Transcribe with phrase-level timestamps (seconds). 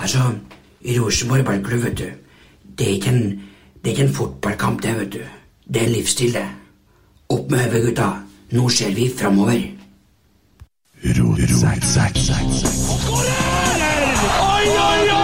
[0.00, 0.18] Altså,
[0.80, 2.04] i Rosenborg ballklubb, vet du.
[2.78, 3.40] Det er ikke en,
[3.84, 5.18] det er ikke en fotballkamp, det, vet du.
[5.74, 6.46] Det er en livsstil, det.
[7.28, 8.10] Opp med hodet, gutta.
[8.50, 9.60] Nå ser vi framover.
[14.40, 15.19] Oi, oi, oi, oi,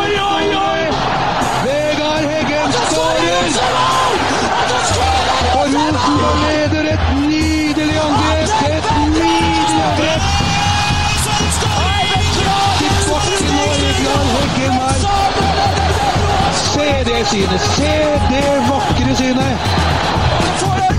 [17.19, 17.61] det synet!
[17.61, 17.93] Se
[18.31, 19.59] det vakre synet!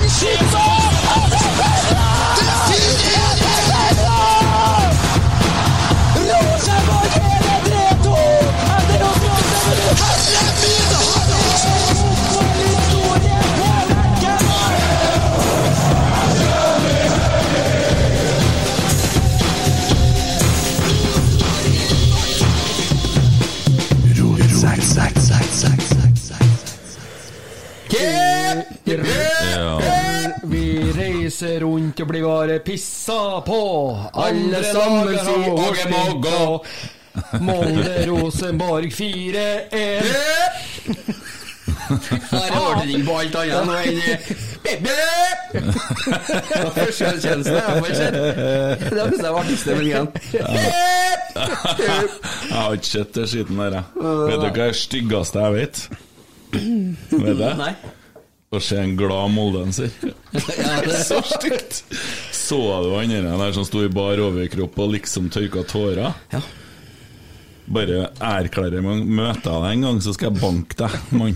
[0.02, 0.87] Vi
[32.04, 33.62] og blir bare pissa på.
[34.14, 36.44] Alle sammen sier Åge må gå.
[37.42, 40.06] Molde Rosenborg 4-1.
[41.88, 43.98] Her er ordning på alt annet enn har jeg
[47.84, 48.16] fått sett.
[48.18, 50.08] Det er plutselig artisten min igjen.
[52.48, 53.86] Jeg har ikke sett det skitten der, jeg.
[54.02, 55.78] Vet du hva er det styggeste jeg vet?
[56.52, 57.50] Vet du?
[58.48, 59.92] Å se en glad moldenser.
[61.08, 61.82] Så stygt!
[62.32, 66.16] Så du han der som sto i bar overkropp og liksom tørka tårer?
[66.32, 66.42] Ja.
[67.68, 71.36] Bare erklærer meg Møter jeg deg en gang, så skal jeg banke deg, mann.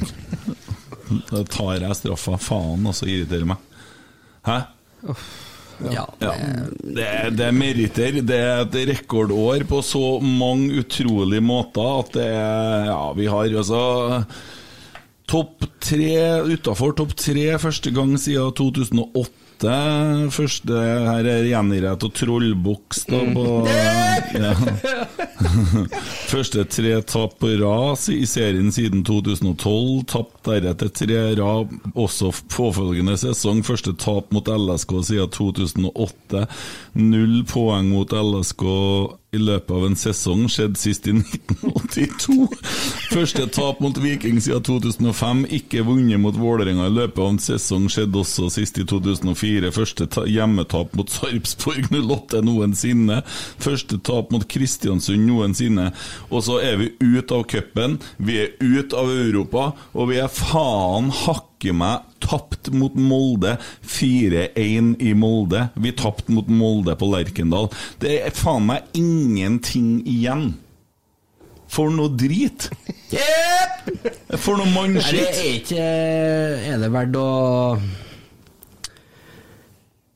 [1.27, 2.37] Da tar jeg straffa.
[2.39, 3.65] Faen, og så irriterer meg.
[4.47, 4.61] Hæ?
[5.91, 6.05] Ja.
[6.21, 6.31] Ja.
[6.79, 8.21] Det, det er meritter.
[8.23, 13.57] Det er et rekordår på så mange utrolige måter at det er Ja, vi har
[13.63, 13.81] altså
[15.31, 19.75] Topp tre utafor topp tre første gang siden 2008.
[20.35, 23.45] Første her er gjengirret og trollboks da på
[24.35, 24.51] ja.
[26.31, 30.03] Første tre tap på rad i serien siden 2012.
[30.11, 33.63] Tapt deretter tre rad også påfølgende sesong.
[33.63, 36.43] Første tap mot LSK siden 2008.
[36.99, 38.67] Null poeng mot LSK
[39.31, 42.47] i løpet av en sesong skjedde sist i 1982.
[43.13, 45.45] Første tap mot Viking siden 2005.
[45.55, 49.71] Ikke vunnet mot Vålerenga i løpet av en sesong skjedde også sist i 2004.
[49.71, 53.21] Første ta hjemmetap mot Sarpsborg 08 noensinne.
[53.63, 55.93] Første tap mot Kristiansund noensinne.
[56.27, 60.27] Og så er vi ute av cupen, vi er ute av Europa, og vi er
[60.27, 61.13] faen
[61.61, 63.57] hakke meg tapt mot Molde.
[63.85, 65.69] 4-1 i Molde.
[65.75, 67.69] Vi tapte mot Molde på Lerkendal.
[68.01, 70.55] Det er faen meg ingenting igjen.
[71.71, 72.69] For noe drit!
[74.35, 75.37] For noe det mannskitt!
[75.39, 75.85] er ikke
[76.67, 77.27] Er det verdt å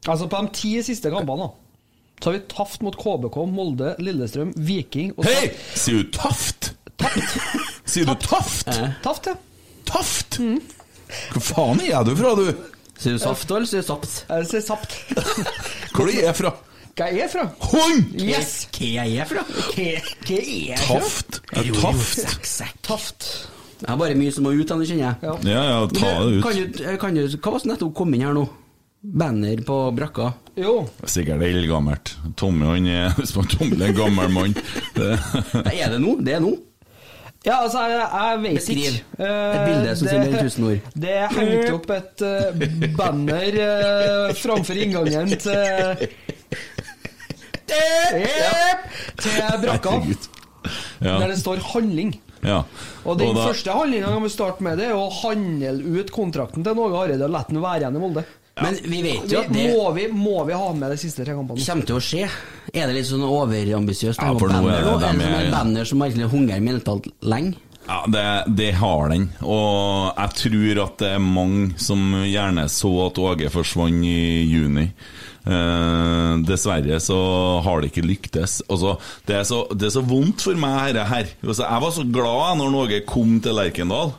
[0.06, 1.80] Altså, på de ti siste kampene, da,
[2.20, 5.48] så har vi taft mot KBK, Molde, Lillestrøm, Viking og Hei!
[5.74, 6.76] Sier du Taft?
[7.90, 8.70] Sier du Taft?
[9.02, 9.40] Taft, ja.
[9.90, 10.38] Taft?
[11.34, 12.48] Hvor faen er du fra, du?
[12.96, 14.22] Sier du saft eller sier du sapt?
[14.30, 14.96] Jeg sier sapt.
[15.96, 16.54] Hvor du er fra?
[16.96, 17.44] Hva jeg er fra?
[17.60, 18.14] Hånd!
[18.24, 18.54] Yes!
[18.72, 19.42] Hva jeg er fra?
[19.50, 21.02] Hva er jeg fra?
[21.02, 21.42] Taft.
[21.52, 22.78] Er Taft.
[22.88, 23.28] Taft.
[23.82, 25.18] Jeg har bare mye som må ut, kjenner jeg.
[25.20, 25.34] Ja.
[25.44, 26.78] Ja, ja, ta det Kan ut.
[26.80, 28.46] du, kan du, hva var det som nettopp kom inn her nå?
[29.06, 30.30] Banner på brakka.
[30.58, 30.86] Jo.
[31.04, 32.14] Sikkert eldgammelt.
[32.40, 34.56] Tommy han er Hvis man tomler er en gammel mann.
[34.96, 36.16] Er det nå?
[36.24, 36.56] Det er nå?
[37.46, 38.78] Ja, altså, jeg, jeg vet Beskriv.
[38.90, 39.26] ikke.
[39.26, 40.88] Et bilde som sier mer enn 1000 ord.
[41.06, 42.64] Det er hengt opp et uh,
[42.98, 46.08] banner uh, framfor inngangen til
[49.22, 49.94] Til brakka.
[51.02, 51.20] Ja.
[51.20, 52.16] Der det står 'handling'.
[52.44, 52.64] ja.
[53.06, 56.74] Og den da- første handlinga vi starter med, det er å handle ut kontrakten til
[56.76, 58.24] Norge Hareide og la den være igjen i Molde.
[58.64, 61.34] Men vi vet jo at det må, vi, må vi ha med de siste tre
[61.36, 61.60] kampene?
[61.60, 62.28] kommer til å skje.
[62.72, 64.22] Er det litt sånn overambisiøst?
[64.22, 67.58] Ja, for nå er det dem jeg- banner som egentlig hungrer mentalt lenge?
[67.86, 69.28] Ja, det, det har den.
[69.44, 74.88] Og jeg tror at det er mange som gjerne så at Åge forsvant i juni.
[75.46, 77.18] Eh, dessverre så
[77.62, 78.62] har det ikke lyktes.
[78.72, 78.96] Altså,
[79.28, 81.30] det, er så, det er så vondt for meg, dette her.
[81.46, 84.16] Altså, jeg var så glad når Åge kom til Lerkendal.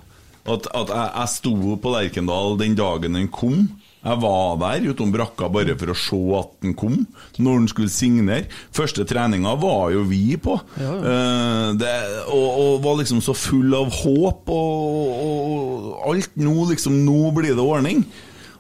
[0.47, 3.65] At, at jeg, jeg sto på Lerkendal den dagen han kom.
[4.07, 7.01] Jeg var der utom brakka bare for å se at den kom,
[7.43, 8.47] når den skulle signere.
[8.75, 10.55] Første treninga var jo vi på.
[10.79, 11.93] Eh, det,
[12.31, 16.39] og, og var liksom så full av håp og, og alt.
[16.39, 18.07] Nå liksom, nå blir det ordning.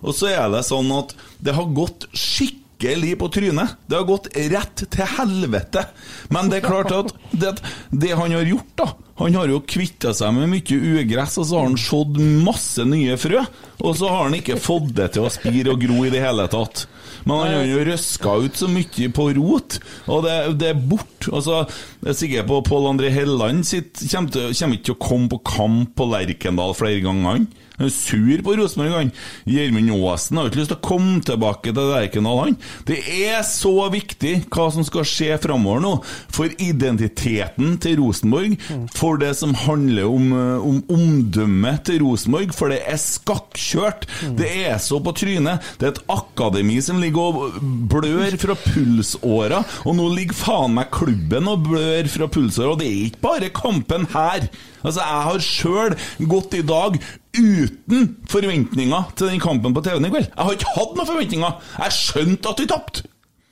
[0.03, 3.79] Og så er det sånn at det har gått skikkelig på trynet.
[3.87, 5.87] Det har gått rett til helvete.
[6.35, 7.59] Men det er klart at det,
[7.95, 11.57] det han har gjort, da Han har jo kvitta seg med mye ugress, og så
[11.57, 13.41] har han sådd masse nye frø.
[13.81, 16.45] Og så har han ikke fått det til å spire og gro i det hele
[16.53, 16.85] tatt.
[17.25, 21.31] Men han har jo røska ut så mye på rot, og det, det er bort.
[21.33, 21.65] Altså,
[22.05, 25.97] jeg er sikker på Pål André Helland sitt kommer ikke til å komme på kamp
[25.99, 27.47] på Lerkendal flere ganger.
[27.79, 27.87] Han.
[27.87, 29.13] Er sur på Rosenborg, han.
[29.47, 32.59] Gjermund Aasen har ikke lyst til å komme tilbake til Lerkendal, han.
[32.89, 35.93] Det er så viktig hva som skal skje framover nå,
[36.33, 38.57] for identiteten til Rosenborg,
[38.97, 44.07] for det som handler om, eh, om omdømmet til Rosenborg, for det er skakkjørt.
[44.37, 45.63] Det er så på trynet.
[45.79, 50.91] Det er et akademi som ligger og blør fra pulsåra, og nå ligger faen meg
[50.95, 54.49] klubben og blør fra pulsåra, og det er ikke bare kampen her.
[54.87, 55.97] Altså, jeg har sjøl
[56.31, 56.99] gått i dag
[57.39, 60.31] uten forventninger til den kampen på TV-en i kveld.
[60.33, 61.61] Jeg har ikke hatt noen forventninger.
[61.83, 63.07] Jeg skjønte at vi tapte.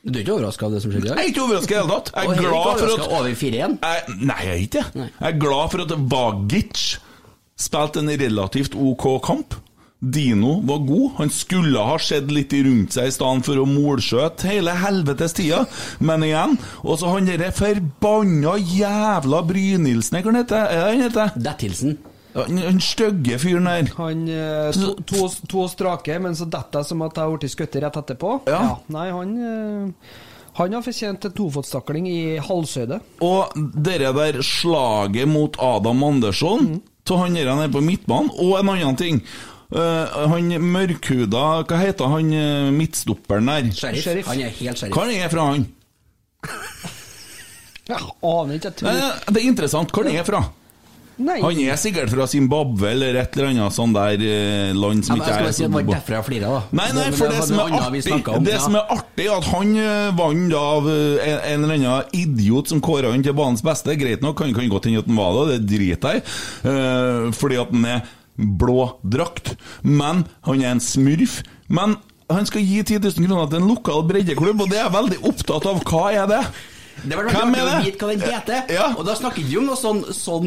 [0.04, 1.16] Du er ikke overraska av det som skjedde i dag?
[1.16, 2.10] Jeg er ikke overraska i det hele tatt.
[2.12, 3.76] Jeg er og glad for at over 4-1?
[3.80, 5.04] jeg, Nei, jeg er ikke det.
[5.08, 6.82] Jeg er glad for at Vagic
[7.64, 9.56] spilte en relativt OK kamp.
[10.04, 11.06] Dino var god.
[11.22, 15.62] Han skulle ha sett litt rundt seg i stedet for å målskjøte hele helvetes tida.
[16.04, 21.38] Men igjen Og så han derre forbanna jævla Brynildsen, hva heter Er han?
[21.40, 21.96] Dettilsen.
[22.34, 23.90] Ja, Den stygge fyren der.
[23.96, 27.54] Han eh, to, to, to strake, men så detter jeg som at jeg har blitt
[27.54, 28.38] skutt rett etterpå.
[28.50, 28.62] Ja.
[28.94, 30.16] Nei, han eh,
[30.58, 33.00] Han har fortjent en tofotstakling i halshøyde.
[33.26, 36.76] Og det der slaget mot Adam Andersson,
[37.06, 39.24] til han der nede på midtbanen, og en annen ting.
[39.74, 42.28] Uh, han mørkhuda Hva heter han
[42.76, 43.70] midtstopperen der?
[43.74, 44.04] Sheriff.
[44.04, 44.28] Sheriff.
[44.30, 44.94] Han er helt sheriff.
[44.94, 45.64] Hva er fra han?
[47.84, 49.90] Jeg aner ikke, jeg tror Nei, det er interessant.
[49.92, 50.40] Hvor han er fra?
[51.22, 51.36] Nei.
[51.44, 55.22] Han er sikkert fra Zimbabwe eller et eller annet sånn der eh, land som Ja,
[55.22, 56.62] ikke jeg er si at det var derfor jeg flira, da.
[56.74, 58.62] Nei, nei, for det det som er artig om, Det ja.
[58.64, 62.72] som er artig, er at han eh, vant av eh, en, en eller annen idiot
[62.72, 63.94] som kåra han til banens beste.
[64.00, 66.26] Greit nok, han kan godt hende at han var det, det driter jeg
[66.72, 69.54] eh, fordi at han er blå drakt.
[69.86, 71.40] Men han er en smurf.
[71.70, 71.98] Men
[72.32, 75.18] han skal gi 10 000 kroner til en lokal breddeklubb, og det er jeg veldig
[75.30, 75.82] opptatt av.
[75.86, 76.42] Hva er det?
[77.02, 77.78] Det var Hvem er det?
[77.84, 78.70] vite hva den heter.
[78.72, 78.84] Ja.
[78.96, 80.46] Og da snakker vi om noe sånn, sånn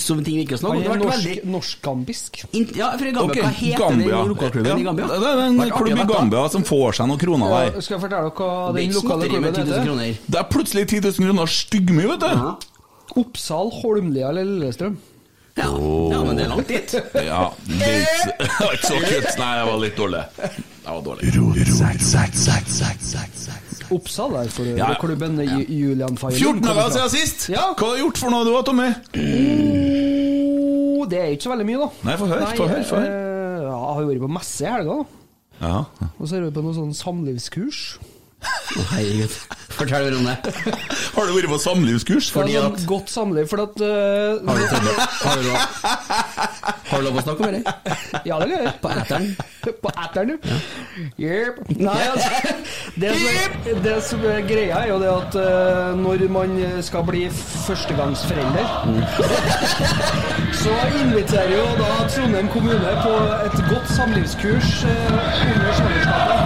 [0.00, 0.94] som ting vi ikke snakker om.
[0.96, 2.40] Er norsk, veldig norsk-gambisk.
[2.74, 4.16] Ja, for Gambia, Ok, hva heter Gambia.
[4.16, 5.06] den lokalklubben i Ja, Gambia?
[5.06, 6.08] Det er en klubb i.
[6.14, 7.64] Gambia som får seg noen kroner der.
[7.76, 10.18] Ja, skal jeg fortelle dere hva er den lokale klubben 10 000 heter?
[10.32, 12.26] Det er plutselig 10 000 kroner styggmye, vet du.
[12.26, 12.56] Ja.
[13.22, 14.96] Oppsal, Holmlia eller Lillestrøm?
[15.54, 15.66] Ja.
[15.68, 16.94] ja, men det er langt dit.
[17.12, 19.34] Ja, det er ikke var ikke så kutt.
[19.38, 20.22] Nei, jeg var litt dårlig.
[20.40, 21.24] Jeg var dårlig.
[23.96, 25.58] Oppsal er for Ja, klubben ja.
[25.68, 26.38] Julian Feiling.
[26.40, 27.48] 14 kommer dager siden sist!
[27.52, 27.68] Ja.
[27.76, 28.88] Hva har du gjort for noe du, Tommy?
[30.96, 31.88] Oh, det er ikke så veldig mye, da.
[32.08, 33.10] Nei, få høre, få høre, få høre.
[33.10, 35.04] eh, ja, jeg har vært på messe i helga, da.
[35.62, 35.76] Ja.
[36.18, 37.82] Og så har jeg vært på noe sånn samlivskurs.
[38.92, 39.34] Herregud.
[39.82, 40.36] Fortell mer om det.
[41.16, 42.28] Har du vært på samlivskurs?
[42.32, 44.38] Fordi ja, at- godt samliv, for at uh...
[44.46, 45.56] Har du, har du, lov,
[46.92, 47.62] har du lov å snakke om det?
[48.28, 48.72] Ja, det gjør jeg.
[48.82, 49.26] På æteren?
[49.82, 50.36] På etteren, du.
[51.18, 51.58] Jepp.
[51.80, 52.30] Nei, altså
[53.02, 56.54] det som, er, det som er greia, er jo det at uh, når man
[56.86, 58.66] skal bli førstegangsforelder,
[60.62, 63.14] så inviterer jo da Trondheim kommune på
[63.48, 66.41] et godt samlivskurs uh, under svangerskapet.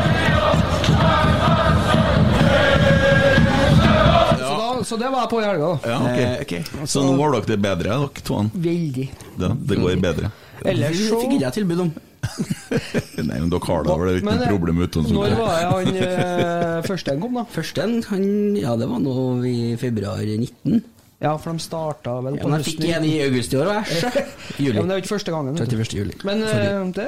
[4.86, 5.68] Så det var jeg på i helga.
[5.82, 5.92] da.
[5.92, 6.18] Ja, ok.
[6.22, 6.86] Eh, ok.
[6.88, 8.42] Så nå har dere det bedre, dere to?
[8.66, 9.06] Veldig.
[9.40, 10.30] Det, det går bedre?
[10.66, 11.94] Ellers så fikk ikke jeg tilbud om.
[13.26, 15.16] Nei, men dere har da vel ikke noe eh, problem uten sånn.
[15.18, 17.44] Når var jeg han eh, første en kom, da?
[17.54, 18.26] Første en, han,
[18.58, 19.16] ja, det var nå
[19.46, 20.80] i februar 19.
[21.22, 23.70] Ja, for de starta vel Ja, på men jeg fikk en i august i år,
[23.72, 24.24] og jeg.
[24.66, 25.56] Ja, men det er jo ikke første gangen.
[25.56, 25.94] vet 31.
[25.96, 26.16] juli.
[26.28, 27.06] Men eh, det,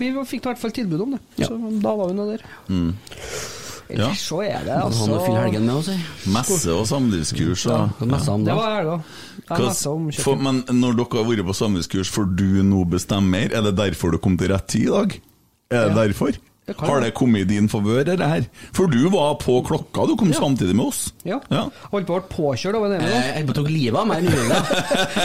[0.00, 1.50] vi fikk i hvert fall tilbud om det, Ja.
[1.50, 2.46] så da var vi nå der.
[2.72, 2.94] Mm.
[3.98, 4.10] Ja.
[4.14, 6.00] Så er det Han altså hadde fyll helgen med oss, jeg.
[6.26, 8.56] Messe og samlivskurs Ja, messa om Det da?
[8.60, 9.02] var helga.
[9.50, 10.36] Jeg for.
[10.36, 13.52] Men når dere har vært på samlivskurs, får du nå bestemme mer?
[13.56, 15.20] Er det derfor du kom til rett tid i dag?
[15.70, 16.06] Er det Ja.
[16.06, 16.32] derfor?
[16.68, 18.44] Det Har det kommet i din favør, det her?
[18.76, 21.00] For du var på klokka, du kom samtidig med oss.
[21.26, 21.40] Ja.
[21.50, 21.64] Ja.
[21.90, 23.10] Holdt på å bli påkjørt av en Emil.
[23.10, 24.22] Eh, Jeg tok livet av meg.
[24.28, 24.60] Nordlenga.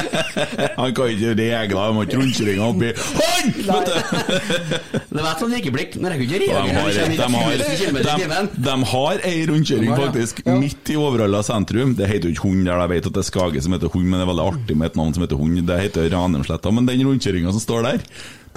[0.79, 3.85] Han kan ikke regler, han har ikke rundkjøringa oppi Han!
[3.85, 5.95] Det var et sånt likeblikk.
[6.01, 6.63] når jeg kunne ikke De reagere.
[6.65, 10.01] har, de, har, 1000 kilometer i de, de har ei rundkjøring, De ja.
[10.01, 10.57] faktisk, Ja.
[10.65, 11.93] midt i Overhalla sentrum.
[11.99, 14.07] Det heter jo ikke Hund der, jeg vet at det er Skage som heter Hund,
[14.09, 15.61] men det er veldig artig med et navn som heter Hund.
[15.69, 16.73] Det heter Ranheimsletta.
[16.73, 18.05] Men den rundkjøringa som står der,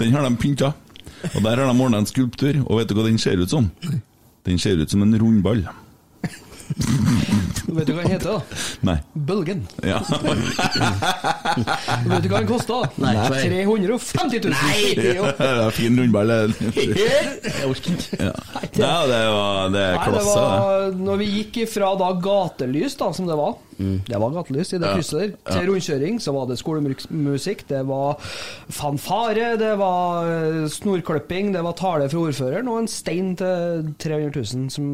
[0.01, 0.73] den har de pynta.
[1.35, 3.69] Og der har de ordna en skulptur, og vet du hva den ser ut som?
[4.45, 5.65] Den ser ut som en rundball.
[7.79, 8.41] Vet du hva den heter, da?
[8.87, 8.97] Nei.
[9.13, 9.65] Bølgen.
[9.89, 9.99] Ja.
[12.05, 12.81] Vet du hva den kosta?
[13.01, 13.13] Nei.
[13.29, 14.53] 350 000.
[14.53, 14.93] Nei!
[14.97, 15.13] Det
[15.49, 16.33] er fin rundball.
[16.33, 18.19] Jeg orker ikke.
[18.19, 18.33] Ja.
[18.79, 23.09] ja, det, var, det er Nei, det var når vi gikk ifra da gatelys, da,
[23.15, 26.59] som det var Det var gatelys i det krysset der, til rundkjøring, så var det
[26.61, 28.19] skolemusikk, det var
[28.73, 34.33] fanfare, det var eh, snorklipping, det var tale fra ordføreren og en stein til 300
[34.35, 34.87] 000 som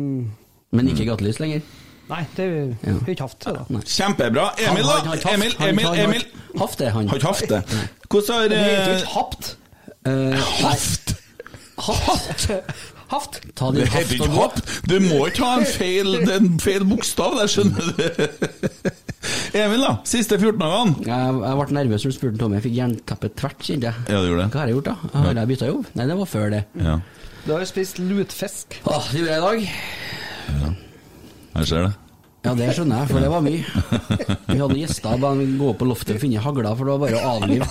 [0.76, 1.66] Men ikke gatelys lenger.
[2.06, 3.82] Nei, det har vi ikke hatt da.
[3.82, 4.50] Kjempebra.
[4.62, 5.16] Emil, da?
[5.34, 6.26] Emil, Emil, Emil.
[6.62, 7.08] Haft det, han.
[7.10, 7.62] Har ikke hatt det.
[8.12, 9.56] Hvordan har Det heter jo eh, ikke hapt.
[10.06, 11.16] Eh, Haft?
[11.82, 12.52] Haft.
[13.10, 13.40] Haft.
[13.58, 14.46] Ta Det din haft og gå.
[14.90, 18.06] Du må ikke ha en feil, en feil bokstav der, skjønner du.
[19.64, 19.96] Emil, da.
[20.06, 20.96] Siste 14 dagene.
[21.10, 22.60] Jeg, jeg ble nervøs når du spurte Tommy.
[22.60, 24.06] Jeg fikk jernteppe tvert, kjente jeg.
[24.14, 24.50] Ja, det gjorde det.
[24.54, 25.20] Hva har jeg gjort, da?
[25.26, 25.90] Har jeg bytta jobb?
[25.98, 26.62] Nei, det var før det.
[26.86, 27.00] Ja,
[27.46, 28.80] Du har jo spist lutfisk.
[28.90, 30.15] Åh, det gjorde jeg i dag.
[31.56, 31.94] Jeg ser det.
[32.46, 33.62] Ja, det skjønner jeg, for det var mye.
[34.54, 37.00] Vi hadde gjester, bare vi gå opp på loftet og finne hagla, for det var
[37.02, 37.66] bare å avlive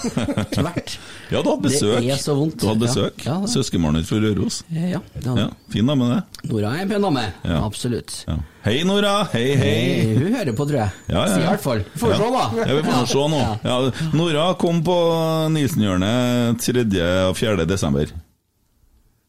[0.50, 0.96] tvert.
[1.30, 1.92] Ja, du hadde besøk.
[2.02, 2.56] Det er så vondt.
[2.58, 3.22] Du hadde besøk.
[3.22, 4.56] Ja, ja, Søskenbarnet ditt fra Røros.
[4.74, 6.48] Ja, det hadde Ja, fin dame, det.
[6.50, 7.22] Nora er en pen dame.
[7.46, 7.60] Ja.
[7.68, 8.16] Absolutt.
[8.26, 8.36] Ja.
[8.66, 9.12] Hei, Nora.
[9.30, 9.76] Hei, hei.
[10.00, 10.98] Eh, Hun hører på, tror jeg.
[11.06, 11.38] Ja, ja, ja.
[11.38, 11.84] I hvert fall.
[12.02, 12.44] Får vi se, da.
[12.58, 13.40] Ja, vi får se nå.
[13.44, 13.54] Ja.
[13.70, 14.98] Ja, Nora kom på
[15.54, 16.84] Nisenhjørnet 3.
[17.30, 17.68] og 4.
[17.70, 18.10] desember.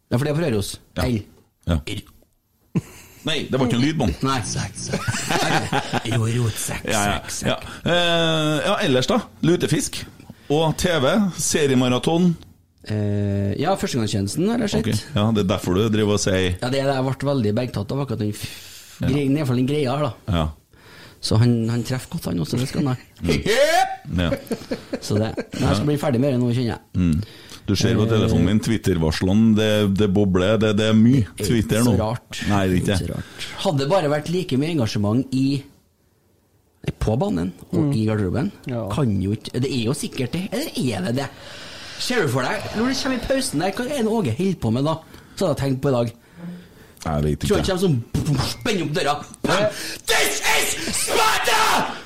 [0.09, 0.73] Ja, for det er på Røros.
[0.97, 1.05] Ja.
[1.05, 1.21] Hei.
[1.69, 1.79] Ja.
[3.25, 4.19] Nei, det var ikke noe lydbånd.
[4.25, 4.39] Nei.
[6.11, 7.55] Jo, rotsekk, Ja, ja, ja.
[7.85, 9.19] Eh, ja, ellers, da?
[9.45, 10.03] Lutefisk.
[10.53, 11.07] Og TV.
[11.41, 12.35] Seriemaraton.
[12.85, 14.85] Eh, ja, førstegangstjenesten har jeg sett.
[14.91, 17.29] Ok, Ja, det er derfor du driver og sier Ja, det er det jeg ble
[17.31, 20.35] veldig bergtatt av, akkurat den f- grei, nedfall den greia her, da.
[20.37, 20.45] Ja.
[21.25, 22.97] Så han, han treffer godt, han også, det skal han ha.
[24.21, 24.29] ja.
[25.01, 27.23] Så det Men jeg skal bli ferdig med det nå, kjenner jeg.
[27.65, 27.69] Mm.
[27.71, 30.57] Du ser på telefonen min, Twitter-varslene, det, det bobler.
[30.61, 31.95] Det, det er mye Twitter nå.
[31.95, 32.41] Så rart.
[32.51, 33.15] Nei, det er ikke Så det.
[33.15, 33.47] rart.
[33.63, 35.45] Hadde det bare vært like mye engasjement i
[37.01, 38.83] på banen og i garderoben, Ja.
[38.93, 41.25] kan jo ikke Det er jo sikkert det, eller er det det?
[41.97, 44.59] Ser du for deg, når det kommer i pausen der, hva er det Åge holder
[44.61, 44.93] på med da?
[45.35, 46.13] Så hadde jeg tenkt på i dag.
[47.05, 47.47] Jeg vet ikke.
[47.47, 47.71] Tror han ikke.
[47.71, 49.13] kommer sånn Spenner opp døra.
[49.45, 49.65] Bam!
[50.09, 51.59] This is Sparta!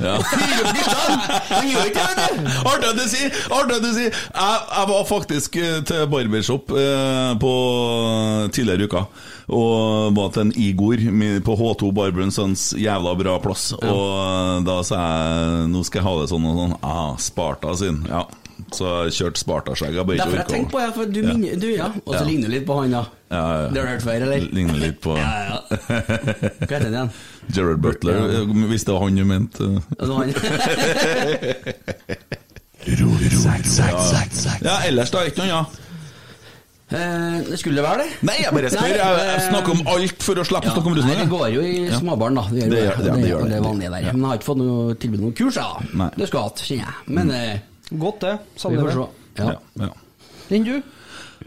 [0.03, 0.17] Ja.
[0.27, 1.39] Fyrer opp guttene!
[1.53, 2.49] Han gjør ikke det, vet du.
[2.73, 3.37] Artig at du sier!
[3.55, 4.11] Artig at du sier!
[4.11, 7.53] Jeg, jeg var faktisk eh, til barbershop eh, på
[8.55, 9.05] tidligere uka.
[9.49, 11.05] Og var til en Igor
[11.47, 13.71] på H2 Barber Sons, jævla bra plass.
[13.79, 16.77] Og eh, da sa jeg nå skal jeg ha det sånn og sånn.
[16.83, 18.03] Ah, Sparta sin.
[18.11, 18.25] Ja.
[18.75, 19.93] Så jeg kjørte Sparta-skjegg.
[19.95, 20.85] Jeg bare Derfor ikke jeg på orka.
[20.85, 21.85] det, for du minner du, ja.
[22.05, 22.23] Og så Ja.
[22.27, 23.03] ligner du litt på han, da.
[23.31, 23.67] Ja, ja, ja.
[23.69, 24.39] Det har du hørt før, eller?
[24.53, 25.57] Ligner litt på Ja, ja.
[25.69, 25.75] Hva
[26.59, 27.09] heter han igjen?
[27.53, 28.19] Gerard Butler, Ja.
[28.41, 29.63] eh, hvis det var han du mente.
[29.99, 30.33] Ja, var han.
[34.63, 35.77] Ja, ellers da, ikke noe annet.
[36.89, 38.07] Eh, det skulle det være det?
[38.25, 38.87] Nei, jeg bare spør.
[38.89, 41.47] Jeg, jeg eh, snakker om alt for å slippe å snakke om Nei, det går
[41.53, 42.43] jo i småbarn, da.
[42.49, 42.85] Det gjør Det det.
[43.29, 43.59] gjør- ja, det.
[43.59, 43.61] Ja.
[43.69, 43.77] Men
[44.23, 45.67] jeg har ikke fått noe tilbud om kurs, da.
[45.93, 46.09] Nei.
[46.17, 46.95] Det skulle jeg hatt, kjenner jeg.
[47.19, 47.53] Men eh,
[47.89, 48.37] Godt, det.
[48.55, 48.93] Savner det.
[48.93, 49.07] se.
[49.39, 49.51] Ja.
[49.51, 49.91] Ja, ja.
[50.55, 50.75] Enn du?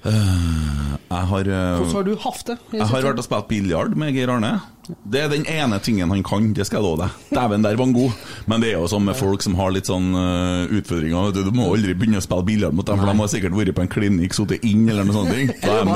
[0.03, 0.99] Jeg
[1.33, 2.59] har eh, Hvordan har du hatt det?
[2.73, 4.61] Jeg har vært og spilt biljard med Geir Arne.
[5.07, 7.19] Det er den ene tingen han kan, det skal jeg love deg.
[7.37, 8.17] Dæven, der var han god.
[8.51, 11.31] Men det er jo sånn med folk som har litt sånn eh, utfordringer.
[11.37, 13.85] Du, må aldri begynne å spille biljard mot dem, for de har sikkert vært på
[13.85, 15.31] en klinikk, sittet inn eller noe sånt.
[15.63, 15.87] Er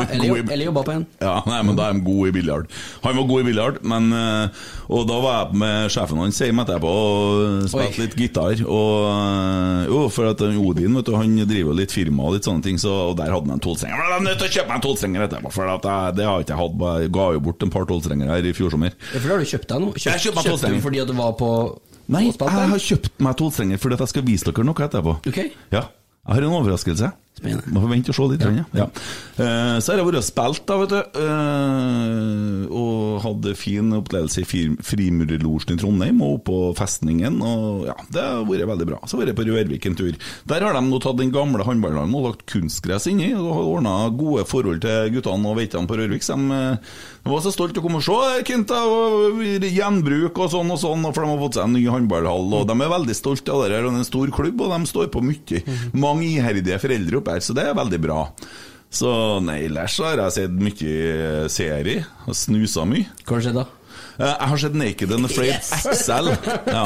[0.53, 1.07] Eller jobba- på en.
[1.19, 2.71] Ja, nei, men da er de gode i biljard.
[3.03, 6.63] Han var god i biljard, men eh, Og da var jeg med sjefen hans hjemme
[6.63, 8.63] etterpå og spilte litt gitar.
[8.71, 12.63] Og Jo, for at Odin vet du, han driver jo litt firma og litt sånne
[12.63, 13.99] ting, så og der hadde han en tolvstrenger.
[13.99, 16.53] Jeg er nødt til å kjøpe meg en tolvstrenger etterpå, for jeg, det har ikke
[16.55, 16.87] jeg hatt.
[17.03, 18.97] Jeg ga jo bort en par tolvstrengere her i fjor sommer.
[19.13, 20.03] Ja, for da har du kjøpt deg noe?
[20.03, 21.51] Jeg kjøpte du fordi at du var på
[22.07, 25.17] Nei, jeg har kjøpt meg tolvstrenger fordi at jeg skal vise dere noe etterpå.
[25.27, 25.39] Ok.
[25.75, 25.89] Ja.
[26.27, 27.09] Jeg har en overraskelse.
[27.37, 27.69] Spennende.
[27.69, 28.45] Må vente og se litt.
[28.49, 28.65] Ja.
[28.79, 28.87] Ja.
[29.37, 31.19] Uh, så har jeg vært og spilt, da, vet du.
[31.21, 37.37] Uh, og hadde fin opplevelse i Frimurerlosjen i Trondheim og oppå festningen.
[37.45, 39.03] Og ja, Det har vært veldig bra.
[39.05, 40.17] Så har jeg på Rørvik en tur.
[40.49, 43.35] Der har de nå tatt den gamle håndballhallen og lagt kunstgress inni.
[43.37, 46.25] Og har ordna gode forhold til guttene og veitene på Rørvik.
[46.25, 46.63] Så de,
[47.27, 48.79] de var så stolte å komme og se Kinta,
[49.67, 51.03] gjenbruk og sånn og sånn.
[51.11, 52.53] For de har fått seg en ny håndballhall.
[52.61, 53.73] Og de er veldig stolte av det.
[53.75, 55.63] her, og Det er en stor klubb, og de står på mye.
[55.99, 58.21] Mange iherdige foreldre oppe her, så det er veldig bra.
[58.95, 59.11] Så
[59.43, 62.07] nei, ellers har jeg sett mye serie.
[62.31, 63.11] og Snusa mye.
[63.27, 63.67] Hva har da?
[64.17, 65.71] Eh, Jeg har sett Naked and Afraid Yes!
[65.93, 66.31] XL.
[66.73, 66.85] Ja.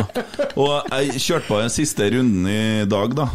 [0.59, 3.27] Og jeg kjørte på den siste runden i dag, da.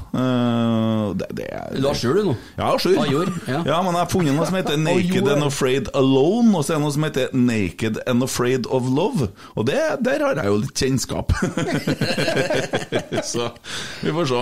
[1.15, 2.35] Det, Det, det er, Du har sjøl, du, nå?
[2.59, 2.97] Ja, sjur.
[3.47, 3.61] Ja.
[3.65, 6.79] ja, men jeg har funnet noe som heter Naked and Afraid Alone, og så er
[6.79, 9.29] det noe som heter Naked and Afraid of Love.
[9.55, 11.31] Og det, der har jeg jo litt kjennskap.
[13.31, 13.49] så
[14.01, 14.41] vi får se.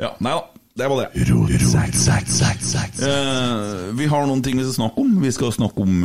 [0.00, 0.42] Ja, nei da.
[0.74, 1.08] Det var det.
[3.04, 5.10] Eh, vi har noen ting vi skal snakke om.
[5.20, 5.98] Vi skal snakke om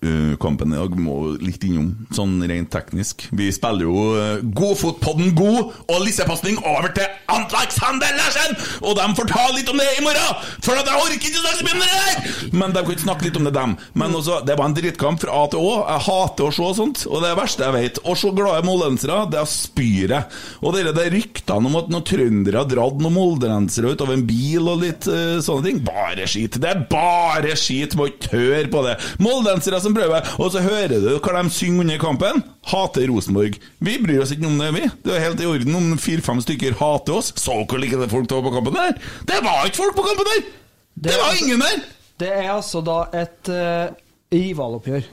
[0.00, 0.94] uh, kampen i dag.
[0.96, 3.26] Må litt innom, sånn rent teknisk.
[3.36, 7.04] Vi spiller jo uh, Godfotpodden god og lissepasning over til
[7.34, 8.56] Antlagsander Larsen!
[8.84, 10.40] Og de får ta litt om det i morgen!
[10.64, 12.56] For at jeg orker ikke snakke så mye om det der!
[12.56, 13.76] Men de kan ikke snakke litt om det, dem.
[13.92, 15.76] Men også, det var en drittkamp fra A til Å.
[15.82, 18.02] Jeg hater å se sånt, og det er det verste jeg vet.
[18.08, 20.40] Å se glade moldensere, det er spyret.
[20.64, 24.26] Og det er ryktene om at noen trøndere har dratt noen moldensere ut av en
[24.28, 26.58] bil og litt uh, sånne ting, bare skit.
[26.62, 28.94] Det er bare skit, må ikke høre på det.
[29.22, 32.44] Moldensere som prøver, og så hører du hva de synger under kampen.
[32.70, 33.58] Hater Rosenborg.
[33.84, 34.86] Vi bryr oss ikke om det, vi.
[35.04, 37.32] Det er helt i orden om fire-fem stykker hater oss.
[37.36, 38.96] Så hvor like det folk var på kampen der?
[39.28, 40.46] Det var ikke folk på kampen der!
[40.94, 41.82] Det, var ingen der!
[42.22, 43.90] Det er altså da et uh,
[44.32, 45.10] rivaloppgjør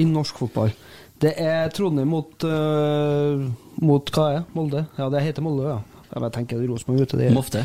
[0.00, 0.72] i norsk fotball.
[1.20, 3.44] Det er Trondheim mot uh,
[3.84, 4.42] Mot hva er det?
[4.54, 4.84] Molde?
[4.98, 5.78] Ja, det heter Molde, ja.
[6.14, 7.18] Jeg tenker Rosenborg ute.
[7.18, 7.64] Det er- Mofte.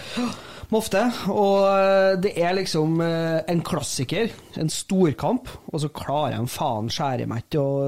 [0.69, 1.01] Mofte.
[1.33, 4.29] Og eh, det er liksom eh, en klassiker,
[4.61, 7.79] en storkamp, og så klarer de faen skjære meg ikke å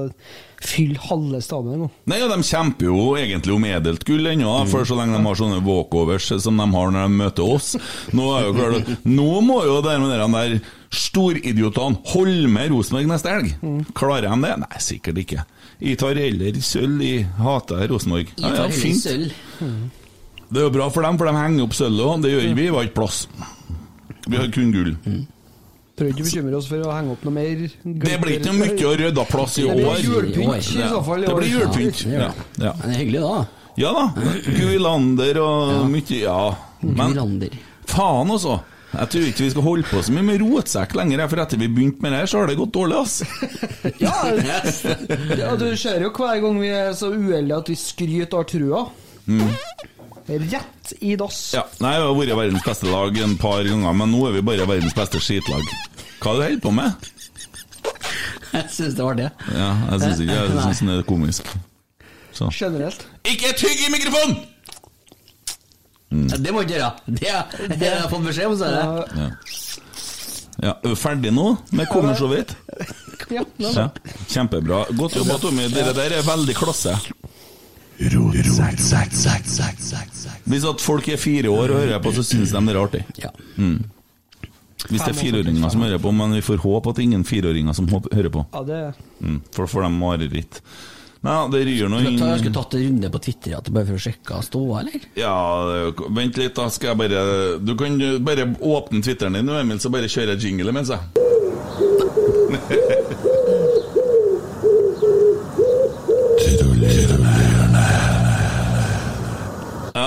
[0.62, 1.84] fylle halve stadion.
[1.84, 1.88] nå.
[2.10, 5.38] Nei, og De kjemper jo egentlig om edelt gull ennå, for så lenge de har
[5.38, 7.72] sånne walkovers som de har når de møter oss.
[8.14, 10.58] Nå, er jo klart, nå må jo de der, der
[10.92, 13.54] storidiotene holde med Rosenborg neste helg.
[13.94, 14.54] Klarer de det?
[14.66, 15.46] Nei, sikkert ikke.
[15.82, 18.34] Jeg tar heller sølv, jeg hater Rosenborg.
[18.42, 20.00] Ja, heller fint.
[20.52, 22.22] Det er jo bra for dem, for de henger opp sølvet òg.
[22.24, 23.20] Det gjør ikke vi, vi har ikke plass.
[24.28, 24.90] Vi har kun gull.
[25.92, 27.62] Prøv ikke å bekymre oss for å henge opp noe mer.
[27.84, 30.02] Det blir ikke noe mye å rydde plass i Det blir år.
[30.06, 31.24] julepynt i så fall.
[31.28, 32.04] Det blir julepynt.
[32.08, 32.30] Ja, Ja,
[32.66, 32.72] ja.
[32.80, 33.46] Men det er hyggelig, da.
[33.80, 34.04] ja da.
[34.58, 36.38] Gullander og mye Ja.
[36.82, 37.16] Men
[37.86, 38.60] faen, altså.
[38.92, 41.68] Jeg tror ikke vi skal holde på så mye med rotsekk lenger, for etter vi
[41.72, 43.22] begynte med det, her, så har det gått dårlig, ass.
[44.04, 44.12] Ja,
[45.38, 48.82] ja, du ser jo hver gang vi er så uheldige at vi skryter av trua.
[50.28, 51.40] Rett i dass.
[51.56, 54.42] Ja, Nei, Vi har vært verdens beste lag en par ganger, men nå er vi
[54.46, 55.62] bare verdens beste skitlag.
[56.22, 57.10] Hva er det du holder på med?
[58.52, 59.30] Jeg syns det var det.
[59.56, 61.52] Ja, Jeg syns ikke jeg synes det er komisk.
[62.32, 62.48] Så.
[62.56, 63.06] Generelt.
[63.28, 64.36] Ikke tygg i mikrofonen!
[66.12, 66.92] Ja, Det må du ikke gjøre.
[67.06, 67.32] Det,
[67.80, 68.84] det har jeg fått beskjed om, så er det.
[69.22, 69.30] Ja,
[70.62, 72.52] Ja, er du ferdig nå med kommer så vidt?
[73.32, 73.88] Ja,
[74.28, 74.82] kjempebra.
[74.98, 75.64] Godt jobba, Tommy.
[75.72, 76.92] Dere der er veldig klasse.
[80.48, 83.02] Hvis at folk er fire år og hører på, så syns de det er artig.
[83.22, 83.30] Ja.
[84.88, 87.24] Hvis det er fireåringer som hører på, men vi får håpe at det er ingen
[87.28, 88.46] fireåringer som hører på.
[88.52, 88.80] ja det
[89.22, 90.62] Mm, for får de mareritt.
[91.22, 93.86] Nei, det ryr noe Jeg skulle inn tatt en runde på Twitter at det bare
[93.86, 95.04] for å sjekke ståa, eller?
[95.14, 95.36] Ja,
[96.10, 97.94] vent litt, da skal jeg bare Du kan
[98.26, 100.98] bare åpne Twitteren din, Emil, så bare kjører jeg jingle mens jeg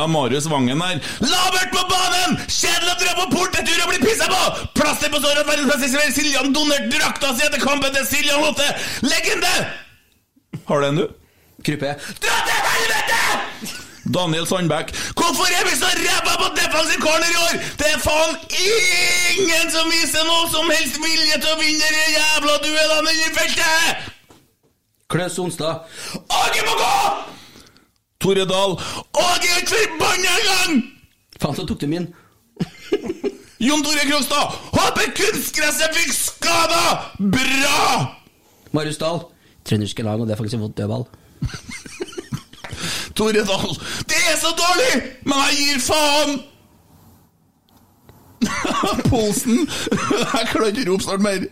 [0.05, 1.01] Ja, Marius Vangen her.
[1.19, 2.35] Labert på banen!
[2.45, 4.67] Kjedelig å dra på portetur og bli pissa på!
[4.77, 8.67] Plaster på såret at verdensmester Siljan donerte drakta si etter kampen til Siljan Lotte!
[9.01, 9.53] Legende!
[10.69, 11.07] Har du en, du?
[11.65, 11.95] Krype.
[12.21, 13.71] Dra til helvete!
[14.13, 14.93] Daniel Sandbekk.
[15.17, 17.55] Hvorfor er vi så ræva på defensive corner i år?
[17.81, 22.59] Det er faen ingen som viser noe som helst vilje til å vinne de jævla
[22.67, 24.11] duellene i feltet!
[25.09, 25.89] Klaus Sonstad.
[26.13, 26.93] Åge må gå!
[28.25, 28.71] Tore Dahl.
[29.21, 30.79] Er ikke forbanna engang!
[31.41, 32.07] Faen, så tok du min.
[33.67, 34.55] Jon Tore Krogstad.
[34.73, 36.81] Håper kunstgresset fikk skada!
[37.19, 37.83] Bra!
[38.73, 39.21] Marius Dahl.
[39.65, 41.05] Trønderske lag, og det er faktisk fått dødball.
[43.17, 43.77] Tore Dahl.
[44.09, 44.91] Det er så dårlig,
[45.29, 46.37] men jeg gir faen!
[49.13, 49.63] Polsen.
[49.65, 51.45] Jeg klarer ikke rope snart mer.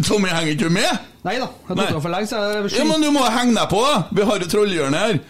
[0.00, 1.08] Tommy, henger ikke du med?
[1.28, 3.68] Nei da, jeg tok den for lenge, så jeg Ja, men du må henge deg
[3.68, 4.06] på, da.
[4.16, 5.26] Vi har jo trollhjørnet her.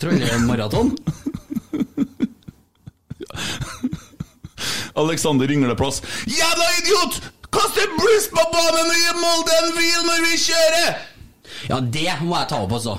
[0.00, 0.96] Trondheim-maraton.
[4.94, 6.02] Alexander Ringleplass.
[6.26, 7.22] Jævla idiot!
[7.52, 11.11] Kaster bluss på banen og gir Molde en hvil når vi kjører!
[11.68, 12.96] Ja, det må jeg ta opp, altså.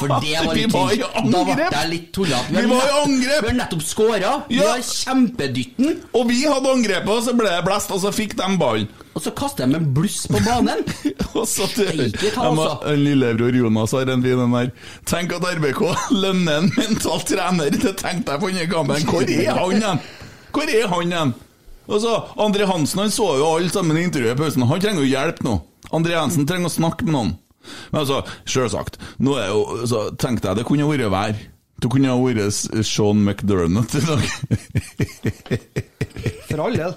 [0.00, 2.54] For det var litt angrep Da ble jeg litt tullete.
[2.54, 3.42] Vi var i angrep.
[3.42, 4.32] Vi har nettopp scora.
[4.48, 5.98] Vi har kjempedytten.
[6.12, 8.88] Og vi hadde angrepet, og så ble det blest, og så fikk de ballen.
[9.18, 10.84] Og så kaster jeg en bluss på banen.
[11.38, 12.94] Og så Ikke ta, altså.
[12.98, 14.70] Lillebror Jonas har en fin en der.
[15.10, 15.82] Tenk at RBK
[16.14, 17.74] lønner en mental trener.
[17.74, 19.04] Det tenkte jeg på denne kampen.
[19.10, 20.00] Hvor er han hen?
[20.54, 21.34] Hvor er han hen?
[21.88, 24.66] Og så, André Hansen han så jo alle sammen i intervjuet i pausen.
[24.70, 25.58] Han trenger jo hjelp nå.
[25.98, 27.34] André Hansen trenger å snakke med noen.
[27.92, 31.38] Men altså, selvsagt, nå er jo, så tenkte jeg det kunne vært vær.
[31.78, 34.24] Det kunne ha vært Sean McDermott i dag.
[36.48, 36.94] For all del.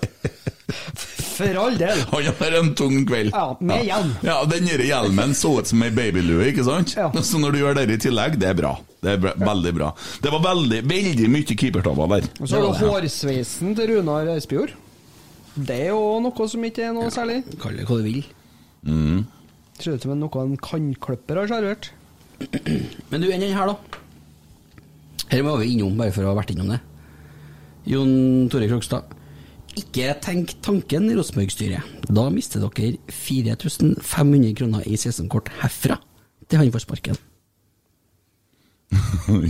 [1.41, 2.01] For all del.
[2.11, 3.33] Han har en tung kveld.
[3.35, 4.13] Ja, med hjelm.
[4.25, 6.95] Ja, den hjelmen så ut som ei babylue, ikke sant?
[6.97, 7.11] Ja.
[7.29, 8.73] Så når du gjør det i tillegg, det er bra.
[9.01, 9.89] Det er bra, veldig bra.
[10.21, 12.29] Det var veldig, veldig mye keepertabber der.
[12.39, 14.73] Og så har du hårsveisen til Runar Espejord.
[15.55, 17.41] Det er jo noe som ikke er noe særlig.
[17.61, 18.21] Kall det hva du vil.
[19.81, 21.89] Ser ut som noe en kannklipper har servert.
[23.09, 24.01] Men du, enn den her, da?
[25.31, 26.77] Her må vi innom, bare for å ha vært innom det.
[27.89, 29.17] Jon Tore Krokstad.
[29.79, 32.05] Ikke tenk tanken, Rosenborg-styret.
[32.11, 35.97] Da mister dere 4500 kroner i sesongkort herfra
[36.51, 37.17] til han får sparken.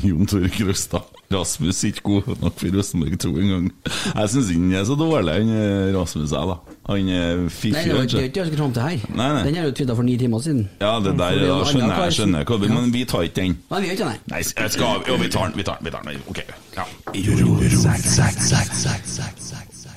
[0.05, 1.07] Jon Tore Krøstad.
[1.31, 3.69] Rasmus er ikke god nok for Rosenborg to engang.
[4.15, 6.55] Jeg syns ikke han er så dårlig, han eh, Rasmus er, da.
[6.89, 9.05] Han er Nei, fiffig, det var ikke det jeg skulle fram til her.
[9.15, 9.43] Nei, nei.
[9.47, 10.63] Den er jo tvitra for ni timer siden.
[10.83, 13.57] Ja, det der det er da skjønner jeg, skjønner jeg Men vi tar ikke den.
[13.71, 14.19] Nei, vi gjør ikke det, nei.
[14.35, 15.57] Nei, jeg skal Jo, vi tar den.
[15.57, 15.85] Vi tar den.
[15.87, 16.21] Vi tar den.
[16.27, 16.39] Ok.
[16.75, 16.85] Ja.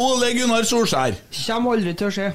[0.04, 1.14] Ole Gunnar Solskjær.
[1.34, 2.30] Kjem aldri til å skje.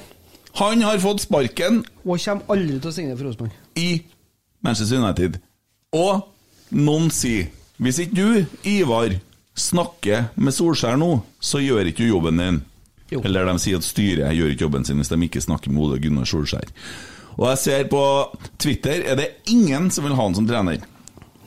[0.60, 3.52] Han har fått sparken Og kommer aldri til å signere for Rosenborg.
[3.78, 4.02] i
[4.62, 5.38] Manchester United.
[5.96, 6.26] Og
[6.70, 7.48] noen sier
[7.80, 9.14] Hvis ikke du, Ivar,
[9.56, 12.58] snakker med Solskjær nå, så gjør ikke du jobben din.
[13.10, 13.22] Jo.
[13.24, 15.98] Eller de sier at styret gjør ikke jobben sin hvis de ikke snakker med Ole
[16.02, 16.68] Gunnar Solskjær.
[17.38, 18.02] Og jeg ser på
[18.60, 20.84] Twitter er det ingen som vil ha han som trener.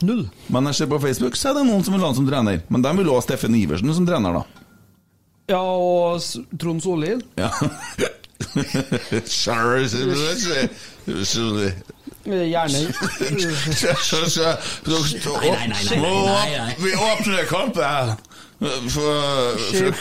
[0.04, 0.26] Null.
[0.52, 2.60] Men jeg ser på Facebook så er det noen som vil ha han som trener.
[2.68, 4.44] Men de vil ha Steffen Iversen som trener, da.
[5.54, 6.20] Ja, og
[6.58, 7.14] Trond Solli.
[7.38, 7.50] Ja.
[12.24, 12.78] Gjerne.
[16.78, 18.16] Vi åpner kampen
[18.90, 19.58] for,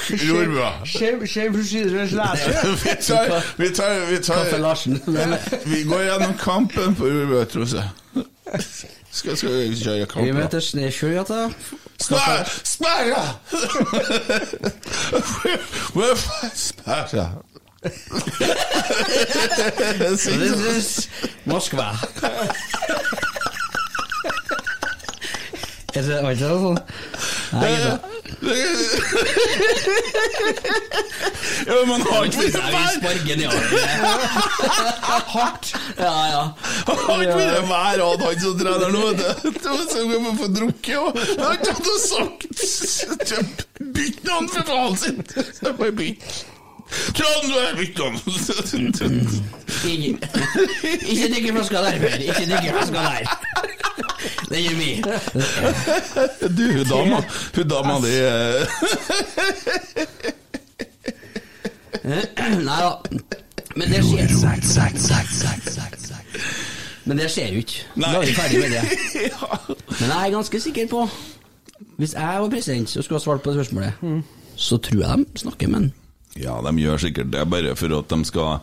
[0.08, 0.70] for Jordbua.
[0.84, 2.54] Leser.
[2.84, 5.02] Vi tar, vi tar, vi Kaffe tar Larsen.
[5.66, 7.82] Vi går gjennom kampen på Jordbua, Tromsø.
[9.12, 10.36] Skal, skal vi kjøre Vi kampen?
[10.36, 11.50] møter Snøfjordgata.
[12.02, 12.50] Spær!
[12.64, 13.24] Sperra!
[16.56, 17.28] Sperra!
[21.50, 21.88] Moskva.
[25.94, 26.80] Er det ikke sånn?
[27.54, 27.70] Nei.
[31.68, 32.42] Ja, men har ikke
[33.04, 33.64] vært nedover.
[35.34, 35.66] Hardt.
[36.00, 36.44] Ja, ja.
[36.88, 39.26] Har ikke vært hver hatt han som trener nå, vet du.
[39.92, 41.12] Så vi må få drukket òg.
[41.22, 42.44] Jeg har ikke hatt sagt
[43.94, 45.18] Bytt navn for faen sin!
[45.78, 46.46] Bare bytt.
[47.18, 48.18] Trond, du er bytt navn!
[51.10, 52.18] Ikke drikk flaska der, Per.
[52.28, 53.24] Ikke drikke flaska der.
[54.50, 55.04] Det gjør vi.
[56.58, 57.20] Du, hun dama,
[57.56, 58.62] hun dama di eh,
[62.04, 62.94] Nei da.
[63.76, 64.38] Men det skjer jo.
[67.04, 67.80] Men det skjer jo ikke.
[67.98, 68.84] Da er vi ferdig med det.
[70.00, 71.08] Men jeg er ganske sikker på
[71.98, 73.94] Hvis jeg var president og skulle ha svart på det spørsmålet,
[74.56, 75.94] så tror jeg de snakker med han.
[76.40, 78.54] Ja, de gjør sikkert det, bare for at de skal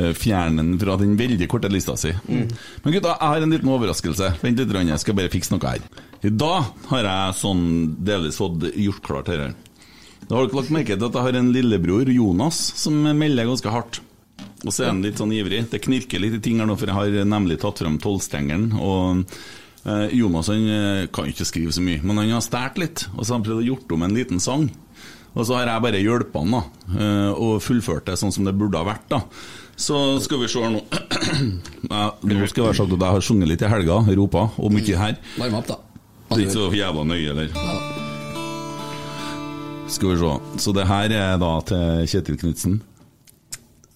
[0.00, 2.12] eh, fjerne den fra den veldig korte lista si.
[2.28, 4.34] Men gutta, jeg har en liten overraskelse.
[4.40, 5.84] Vent litt, jeg skal bare fikse noe her.
[6.24, 7.64] I dag har jeg sånn
[8.04, 9.52] delvis fått gjort klart dette.
[10.30, 13.72] Da har dere lagt merke til at jeg har en lillebror, Jonas, som melder ganske
[13.72, 14.00] hardt.
[14.60, 15.64] Og så er han litt sånn ivrig.
[15.72, 18.68] Det knirker litt i ting her nå, for jeg har nemlig tatt frem tolvstrengeren.
[18.76, 19.24] Og
[19.88, 23.06] eh, Jonas han eh, kan ikke skrive så mye, men han har stært litt.
[23.16, 24.68] Og så har han prøvd å gjort om en liten sang.
[25.34, 26.62] Og så har jeg bare hjulpet han, da.
[26.98, 29.20] eh, Og fullført det sånn som det burde ha vært, da.
[29.80, 30.82] Så skal vi se her nå
[31.88, 34.74] ja, Nå skal jeg være sagt at jeg har sunget litt i helga, ropa, og
[34.74, 35.16] mye her.
[35.38, 35.78] Varm opp, da.
[36.30, 37.48] Det er ikke så jævla nøye, eller?
[39.90, 40.34] Skal vi se.
[40.62, 42.76] Så det her er da til Kjetil Knutsen.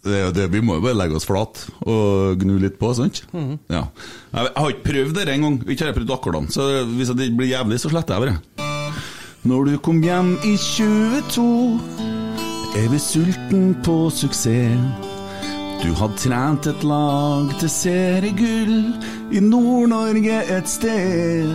[0.05, 3.23] Det, det, vi må jo bare legge oss flat og gnu litt på, sant?
[3.73, 3.87] Ja.
[4.35, 5.55] Jeg, jeg har ikke prøvd det engang.
[5.65, 6.53] Ikke har jeg prøvd akkordene.
[6.53, 8.35] Så hvis det blir jævlig, så sletter jeg bare.
[9.45, 11.43] Når du kom hjem i 22,
[12.81, 15.11] er vi sulten på suksess.
[15.83, 18.73] Du hadde trent et lag til seriegull
[19.37, 21.53] i Nord-Norge et sted.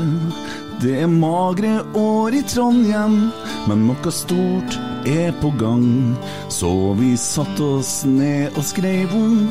[0.84, 3.20] Det er magre år i Trondheim,
[3.66, 4.78] men noe stort
[5.10, 6.14] er på gang.
[6.46, 9.48] Så vi satte oss ned og skrev om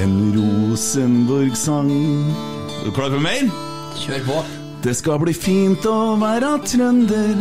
[0.00, 1.92] en Rosenborg-sang.
[1.92, 3.50] Er du klar for mer?
[4.00, 4.46] Kjør på.
[4.86, 7.32] Det skal bli fint å være trønder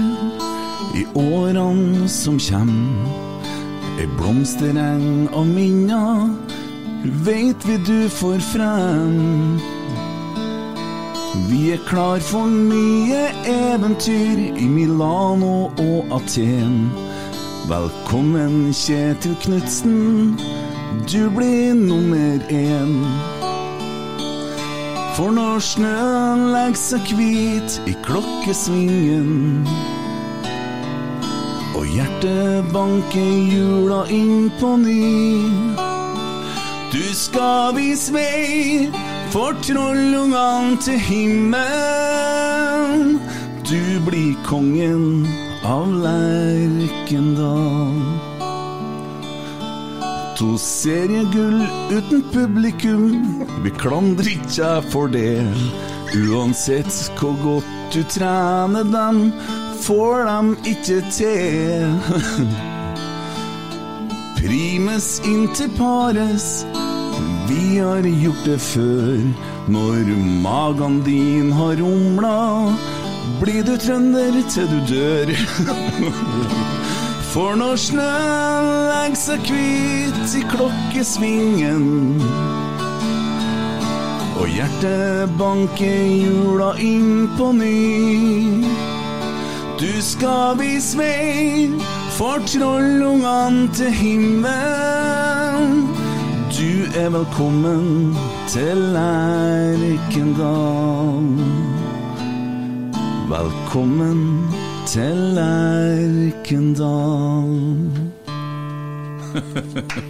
[0.97, 2.71] i årene som kjem.
[4.01, 6.31] Ei blomstereng av minner
[7.27, 9.13] veit vi du får frem.
[11.51, 13.21] Vi er klar for nye
[13.53, 16.89] eventyr i Milano og Aten.
[17.69, 20.33] Velkommen, Kjetil Knutsen,
[21.05, 23.34] du blir nummer én.
[25.15, 29.63] For når snøen legger seg hvit i klokkesvingen
[31.75, 35.05] og hjertet banker jula inn på ny
[36.91, 38.91] Du skal vise vei
[39.31, 41.55] for trollungene til himmelen.
[43.67, 45.27] Du blir kongen
[45.63, 47.99] av Lerkendal.
[50.39, 55.41] To seriegull uten publikum, ikke deg for det.
[56.15, 59.31] Uansett hvor godt du trener dem,
[59.81, 61.89] får dem ikke til.
[64.37, 66.65] Primes inntil pares,
[67.49, 69.25] vi har gjort det før.
[69.67, 72.69] Når magen din har rumla,
[73.41, 75.33] blir du trønder til du dør.
[77.33, 81.89] For når snøen legger seg hvit i klokkesvingen
[84.35, 88.63] og hjertet banker jula inn på ny.
[89.79, 91.69] Du skal vise vei
[92.17, 95.87] for trollungene til himmelen.
[96.55, 98.15] Du er velkommen
[98.47, 100.45] til Lerkendal
[103.29, 104.47] Velkommen
[104.87, 106.91] til Lerkendal.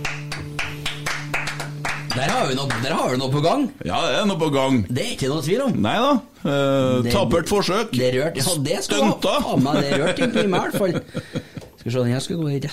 [2.16, 3.66] Der har vi noe, der har vi noe på gang.
[3.84, 4.86] Ja, det er noe på gang.
[4.88, 5.74] Det er ikke noe tvil om.
[5.84, 6.12] Nei da.
[6.46, 7.92] Eh, Det- tapert forsøk.
[7.92, 8.38] Det rørt.
[8.40, 9.34] Ja, det skal Stunta.
[9.36, 9.50] ha.
[9.50, 10.94] ha med det rørt i meg i hvert fall.
[10.96, 12.66] Skal vi se, den her skal gå rett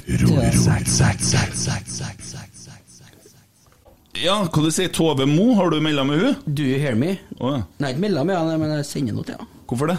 [4.23, 5.55] Ja, hva du sier Tove Mo?
[5.59, 6.37] Har du melda med hun?
[6.55, 7.19] Do you hear me?
[7.41, 7.63] Oh, ja.
[7.81, 9.49] Nei, ikke melda med henne, men jeg sender noe til henne.
[9.67, 9.99] Hvorfor det?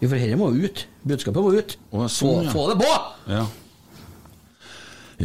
[0.00, 0.86] Jo, for dette må ut.
[1.04, 1.76] Budskapet må ut.
[1.90, 2.54] Få, sånn, ja.
[2.54, 2.94] få det på!
[3.34, 3.42] Ja.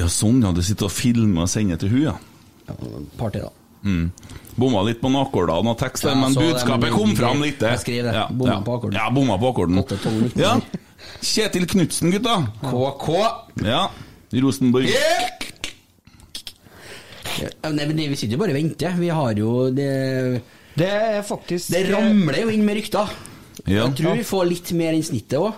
[0.02, 0.52] ja, sånn, ja.
[0.52, 2.18] Du sitter og filmer og sender til hun, ja.
[3.18, 3.50] Party, da.
[3.84, 4.12] Mm.
[4.60, 7.62] Bomma litt på akkordene og teksten, Ja, men det, budskapet men kom fram litt.
[7.62, 8.14] jeg det.
[8.14, 8.62] Ja, Bomma ja.
[8.66, 8.98] på akkorden.
[9.00, 9.80] Ja, bomma på akkorden.
[9.84, 10.40] 8-12.
[10.40, 10.60] Ja.
[11.24, 12.36] Kjetil Knutsen, gutta.
[12.62, 13.08] KK.
[13.66, 13.86] Ja.
[14.36, 14.90] Rosenborg.
[17.40, 18.96] Ja, nei, men Vi sitter jo bare og venter.
[19.00, 20.42] Vi har jo Det,
[20.76, 23.08] Det er faktisk det ramler jo inn med rykter.
[23.68, 23.88] Ja.
[23.88, 25.58] Jeg tror vi får litt mer enn snittet òg,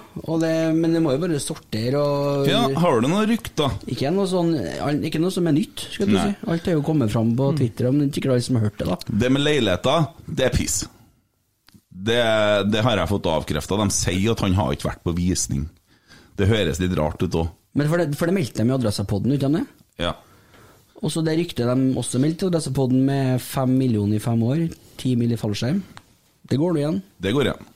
[0.78, 2.64] men det må jo bare sortere og ja.
[2.82, 3.76] Har du noen rykter?
[3.92, 4.56] Ikke noe, sånn,
[5.06, 6.24] ikke noe som er nytt, skal du Nei.
[6.32, 6.50] si.
[6.54, 8.82] Alt er jo kommet fram på Twitter, men det er ikke alle som har hørt
[8.82, 8.98] det, da.
[9.26, 10.82] Det med leiligheter, det er piss.
[11.92, 12.18] Det,
[12.72, 13.78] det har jeg fått avkrefta.
[13.84, 15.68] De sier at han har ikke vært på visning.
[16.40, 17.52] Det høres litt rart ut òg.
[17.78, 19.76] Men for det, for det meldte de i Adressapodden, ikke sant?
[20.02, 20.16] Ja.
[21.02, 24.66] Og så det ryktet de også meldte i Adressapodden med fem millioner i fem år,
[25.02, 25.34] ti mill.
[25.36, 25.84] i fallskjerm.
[26.52, 26.98] Det går nå igjen.
[27.22, 27.70] Det går igjen.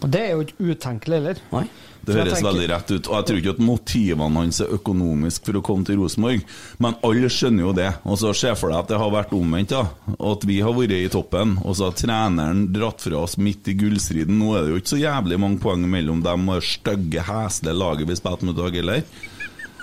[0.00, 1.40] Og det er jo ikke utenkelig heller.
[1.52, 1.64] Nei.
[2.00, 3.08] Det høres tenker- veldig rett ut.
[3.10, 6.44] Og jeg tror ikke at motivene hans er økonomisk for å komme til Rosenborg,
[6.80, 7.90] men alle skjønner jo det.
[8.08, 9.82] Og så Se for deg at det har vært omvendt, da.
[10.18, 13.68] Og at vi har vært i toppen, og så har treneren dratt fra oss midt
[13.68, 14.38] i gullstriden.
[14.40, 17.76] Nå er det jo ikke så jævlig mange poeng mellom dem og det stygge, heslige
[17.76, 19.02] laget vi spilte mot i dag, heller.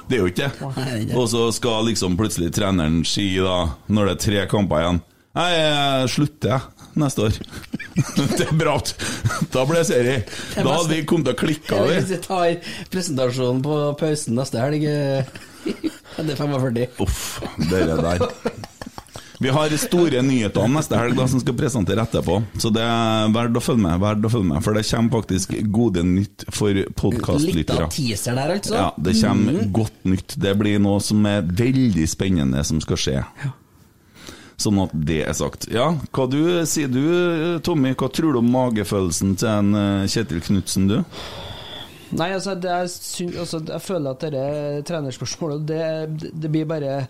[0.10, 1.16] Det er jo ikke det.
[1.16, 5.02] Og så skal liksom plutselig treneren si, da, når det er tre kamper igjen
[5.38, 6.62] Nei, jeg slutter jeg
[7.02, 7.38] neste år.
[8.38, 8.78] det er bra.
[9.54, 10.24] Da blir det serie.
[10.56, 14.88] Da hadde vi kommet til å klikke av jeg tar presentasjonen på pausen neste helg
[16.18, 16.80] Det er 45.
[17.04, 17.22] Uff,
[17.70, 18.24] dere der.
[19.40, 23.30] Vi har store nyheter om neste helg da, som skal presentere etterpå, så det er
[23.36, 24.00] verdt å følge med.
[24.02, 28.56] Verdt å følge med For det kommer faktisk gode nytt for Litt av teaser der,
[28.58, 28.74] altså.
[28.80, 30.38] Ja, det kommer godt nytt.
[30.42, 33.22] Det blir noe som er veldig spennende som skal skje.
[34.58, 35.68] Sånn at det er sagt.
[35.70, 37.04] Ja, hva du sier du,
[37.66, 37.92] Tommy?
[37.94, 40.98] Hva tror du om magefølelsen til en eh, Kjetil Knutsen, du?
[42.18, 47.02] Nei, altså, er, altså jeg føler at dette trenerspørsmålet det, det blir bare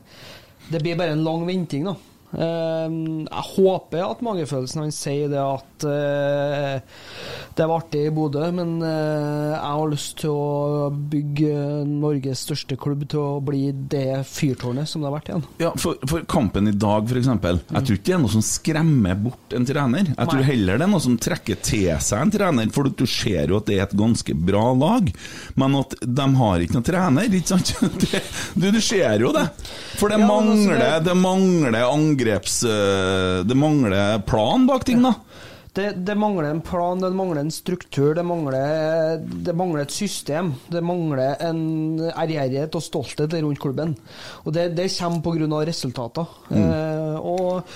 [0.68, 1.96] Det blir bare en lang venting, da.
[2.36, 2.88] Eh,
[3.24, 6.82] jeg håper at magefølelsen hans sier det at eh,
[7.58, 11.54] det var artig i Bodø, men eh, jeg har lyst til å bygge
[11.88, 15.46] Norges største klubb til å bli det fyrtårnet som det har vært igjen.
[15.64, 17.30] Ja, for, for kampen i dag, f.eks.
[17.32, 20.12] Jeg tror ikke det er noe som skremmer bort en trener.
[20.12, 23.50] Jeg tror heller det er noe som trekker til seg en trener, for du ser
[23.54, 25.10] jo at det er et ganske bra lag.
[25.58, 27.74] Men at de har ikke noen trener, ikke sant?
[28.58, 29.44] Du, du ser jo det.
[30.00, 31.84] For det Ja, altså, mangler, det- det mangler
[32.18, 32.64] angreps...
[32.66, 35.14] øh, Det mangler plan bak ting, da.
[35.78, 40.56] Det, det mangler en plan, det mangler en struktur, det mangler, det mangler et system.
[40.74, 43.94] Det mangler en ærgjerrighet og stolthet rundt klubben.
[44.46, 45.62] Og det, det kommer pga.
[45.70, 46.26] resultater.
[46.50, 47.70] Eh, og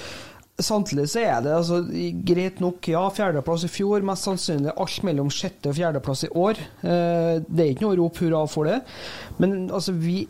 [0.57, 1.83] samtidig så er det altså,
[2.25, 6.57] greit nok, ja, fjerdeplass i fjor, mest sannsynlig alt mellom sjette og fjerdeplass i år.
[6.81, 8.81] Eh, det er ikke noe å rope hurra for det,
[9.37, 10.23] men altså, vi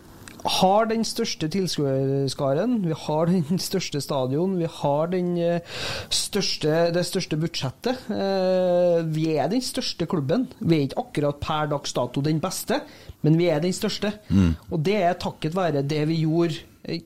[0.45, 5.59] har den største tilskuerskaren, vi har den største stadion, vi har den eh,
[6.09, 8.07] største, det største budsjettet.
[8.09, 10.47] Eh, Vi er den største klubben.
[10.59, 12.81] Vi er ikke akkurat per dags dato den beste,
[13.21, 14.13] men vi er den største.
[14.71, 16.59] Og det er takket være det vi gjorde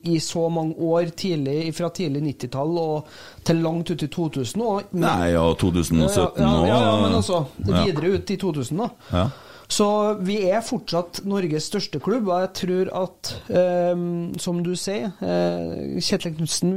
[0.08, 3.08] i så mange år tidlig, fra tidlig 90-tall og
[3.44, 4.62] til langt ut i 2000.
[4.64, 8.88] Og, Nei, ja, 2017 ja, ja, ja, ja, men altså videre ut i 2000, da.
[9.12, 9.26] Ja.
[9.68, 9.86] Så
[10.22, 14.04] vi er fortsatt Norges største klubb, og jeg tror at, eh,
[14.42, 16.76] som du sier eh, Kjetil Knutsen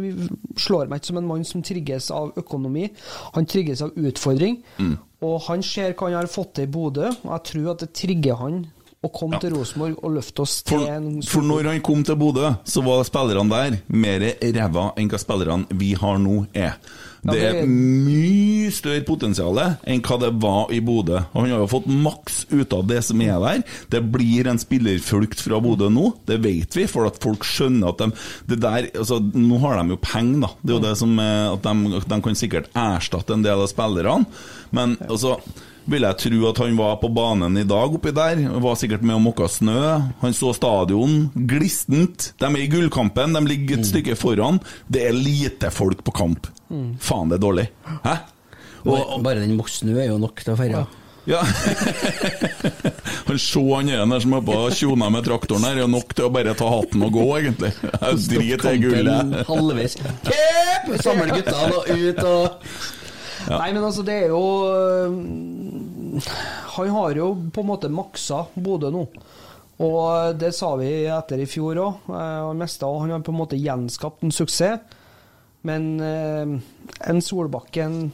[0.58, 2.88] slår meg ikke som en mann som trigges av økonomi.
[3.38, 4.60] Han trigges av utfordring,
[5.22, 7.94] og han ser hva han har fått til i Bodø, og jeg tror at det
[7.98, 8.62] trigger han
[9.00, 12.18] å komme til Rosenborg og løfte oss til For, en for når han kom til
[12.20, 16.76] Bodø, så var spillerne der mer ræva enn hva spillerne vi har nå, er.
[17.26, 21.20] Det er mye større potensial enn hva det var i Bodø.
[21.34, 23.64] Og Han har jo fått maks ut av det som er der.
[23.92, 28.04] Det blir en spillerflukt fra Bodø nå, det vet vi, for at folk skjønner at
[28.04, 28.10] de
[28.50, 30.52] det der, altså, Nå har de jo penger, da.
[30.62, 33.70] Det er jo det som er at de, de kan sikkert erstatte en del av
[33.72, 34.26] spillerne,
[34.76, 35.38] men altså
[35.90, 38.42] vil jeg tro at han var på banen i dag oppi der.
[38.62, 39.80] Var sikkert med og måka snø.
[40.22, 41.32] Han så stadion.
[41.50, 42.32] Glistent.
[42.38, 44.62] De er i gullkampen, de ligger et stykke foran.
[44.92, 46.50] Det er lite folk på kamp.
[46.70, 47.68] Faen, det er dårlig.
[48.06, 48.16] Hæ?
[48.86, 50.86] Bare, bare den snø er jo nok til å feire.
[51.30, 51.42] Ja.
[53.28, 56.30] han så han ene der som er på tjona med traktoren her, er nok til
[56.30, 57.74] å bare ta hatten og gå, egentlig.
[58.30, 59.36] Driter i gullet.
[59.50, 59.98] halvveis.
[61.04, 62.64] Samle guttene og ut og
[63.50, 65.14] Nei, men altså, det er jo øh,
[66.76, 69.06] Han har jo på en måte maksa Bodø nå.
[69.80, 72.10] Og det sa vi etter i fjor òg.
[72.12, 74.84] Han har på en måte gjenskapt en suksess.
[75.64, 76.60] Men øh,
[77.10, 78.14] en Solbakken,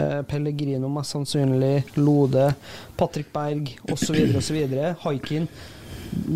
[0.00, 2.54] øh, Pellegrino mest sannsynlig, Lode,
[2.98, 4.68] Patrick Berg osv., osv.,
[5.00, 5.48] Haikin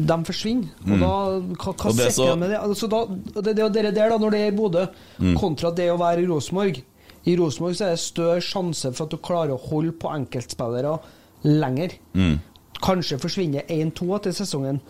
[0.09, 0.69] de forsvinner.
[0.85, 1.01] Og Mm.
[1.01, 2.59] da, hva, hva Og det så- med det?
[2.63, 3.05] Altså da,
[3.41, 4.87] det, det det der, da, når det er i Bodø,
[5.19, 5.37] Mm.
[5.37, 6.83] kontra det å være i Rosenborg.
[7.27, 10.99] I Rosenborg så er det større sjanse for at du klarer å holde på enkeltspillere
[11.45, 11.91] lenger.
[12.15, 12.39] Mm.
[12.83, 14.81] Kanskje forsvinner én-to etter sesongen,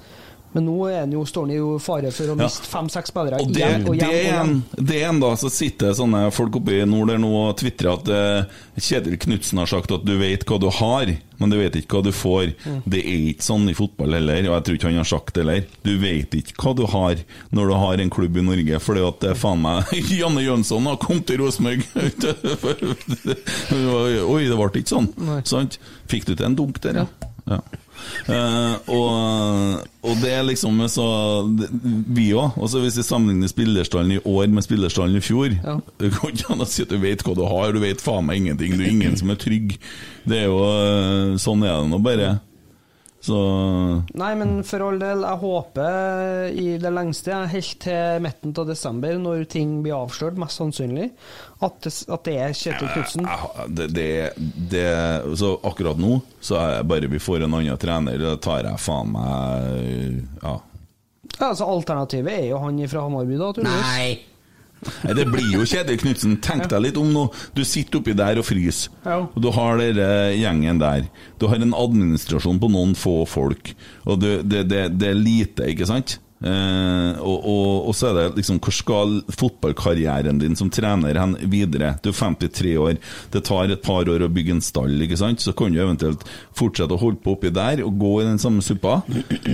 [0.55, 2.39] men nå er jo, står han i fare for å Ja.
[2.41, 5.51] miste fem-seks spillere Og det, igjen og det, er en, det er en da, så
[5.53, 9.69] sitter sånne folk oppe i nord der nå og tvitrer at eh, Kjetil Knutsen har
[9.69, 12.53] sagt at du vet hva du har, men du vet ikke hva du får.
[12.65, 12.79] Mm.
[12.89, 15.43] Det er ikke sånn i fotball heller, og jeg tror ikke han har sagt det
[15.45, 15.67] heller.
[15.85, 17.21] Du vet ikke hva du har
[17.55, 20.89] når du har en klubb i Norge, fordi at det er faen meg Janne Jønsson
[20.89, 21.85] har kommet til Rosenborg!
[24.33, 25.11] Oi, det ble ikke sånn.
[25.49, 25.79] Sant?
[26.11, 27.07] Fikk du til en dunk der, ja?
[27.51, 27.61] ja.
[28.29, 31.07] Eh, og, og det er liksom så
[32.15, 32.59] Vi òg.
[32.61, 35.79] Altså hvis vi sammenligner spillerstallen i år med spillerstallen i fjor Ja.
[36.01, 38.27] Det går ikke an å si at du vet hva du har, du vet faen
[38.29, 38.77] meg ingenting.
[38.77, 39.79] Du er ingen som er trygg.
[40.29, 42.37] Det er jo eh, Sånn er det nå bare.
[43.21, 43.37] Så
[44.15, 49.19] Nei, men for all del, jeg håper i det lengste, helt til midten av desember,
[49.19, 51.09] når ting blir avslørt, mest sannsynlig,
[51.67, 53.27] at det, at det er Kjetil Knutsen.
[53.75, 54.09] det, det,
[54.71, 54.87] det
[55.41, 58.83] Så akkurat nå, så er det bare vi får en annen trener, da tar jeg
[58.87, 60.59] faen meg Ja.
[61.39, 63.91] Ja, altså Alternativet er jo han fra Hamarby, da, tydeligvis.
[63.93, 64.38] Nei!
[65.05, 66.37] Nei, Det blir jo Kjetil Knutsen.
[66.45, 67.27] Tenk deg litt om nå.
[67.57, 68.93] Du sitter oppi der og fryser.
[69.05, 69.19] Ja.
[69.27, 71.09] Og du har denne gjengen der.
[71.41, 73.75] Du har en administrasjon på noen få folk.
[74.07, 76.19] Og du, det, det, det er lite, ikke sant?
[76.39, 81.35] Eh, og, og, og så er det liksom Hvor skal fotballkarrieren din som trener hen
[81.51, 81.97] videre?
[82.05, 83.01] Du er 53 år,
[83.35, 85.43] det tar et par år å bygge en stall, ikke sant?
[85.43, 86.23] Så kan du eventuelt
[86.59, 89.01] fortsette å holde på oppi der og gå i den samme suppa.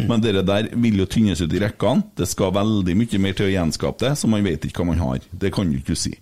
[0.08, 2.04] Men dere der vil jo tynnes ut i rekkene.
[2.18, 5.02] Det skal veldig mye mer til å gjenskape det, så man vet ikke hva man
[5.02, 5.24] har.
[5.32, 6.12] Det kan du ikke si.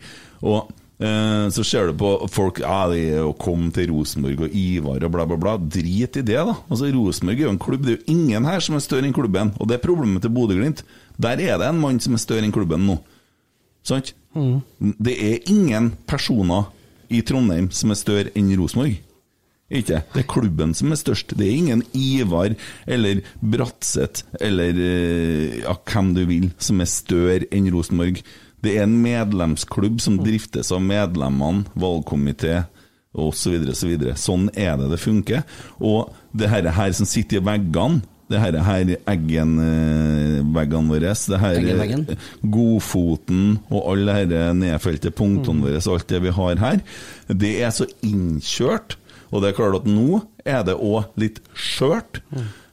[0.46, 0.70] Og
[1.02, 5.38] så ser du på folk ja, de kom til Rosenborg og Ivar og bla, bla,
[5.40, 5.54] bla.
[5.58, 6.54] Drit i det, da.
[6.68, 7.86] Altså Rosenborg er jo en klubb.
[7.86, 9.50] Det er jo ingen her som er større enn klubben.
[9.58, 10.84] Og det er problemet til Bodø-Glimt.
[11.18, 13.00] Der er det en mann som er større enn klubben nå.
[13.82, 14.12] Sant?
[14.78, 16.70] Det er ingen personer
[17.12, 19.00] i Trondheim som er større enn Rosenborg.
[19.72, 20.02] Ikke?
[20.12, 21.32] Det er klubben som er størst.
[21.38, 22.54] Det er ingen Ivar
[22.86, 28.20] eller Bratseth eller eh, ja, hvem du vil som er større enn Rosenborg.
[28.62, 32.62] Det er en medlemsklubb som driftes av medlemmene, valgkomité
[33.12, 33.34] osv.
[33.36, 34.16] Så, videre, så, videre.
[34.16, 35.42] sånn er det det funker.
[35.82, 38.02] Og det her, her som sitter i veggene
[38.32, 42.04] det her, her Eggen-veggene våre, det her Eggen-veggen.
[42.54, 46.84] Godfoten og alle disse nedfelte punktene våre, og alt det vi har her,
[47.28, 48.96] det er så innkjørt.
[49.32, 52.22] Og det er klart at nå er det òg litt skjørt,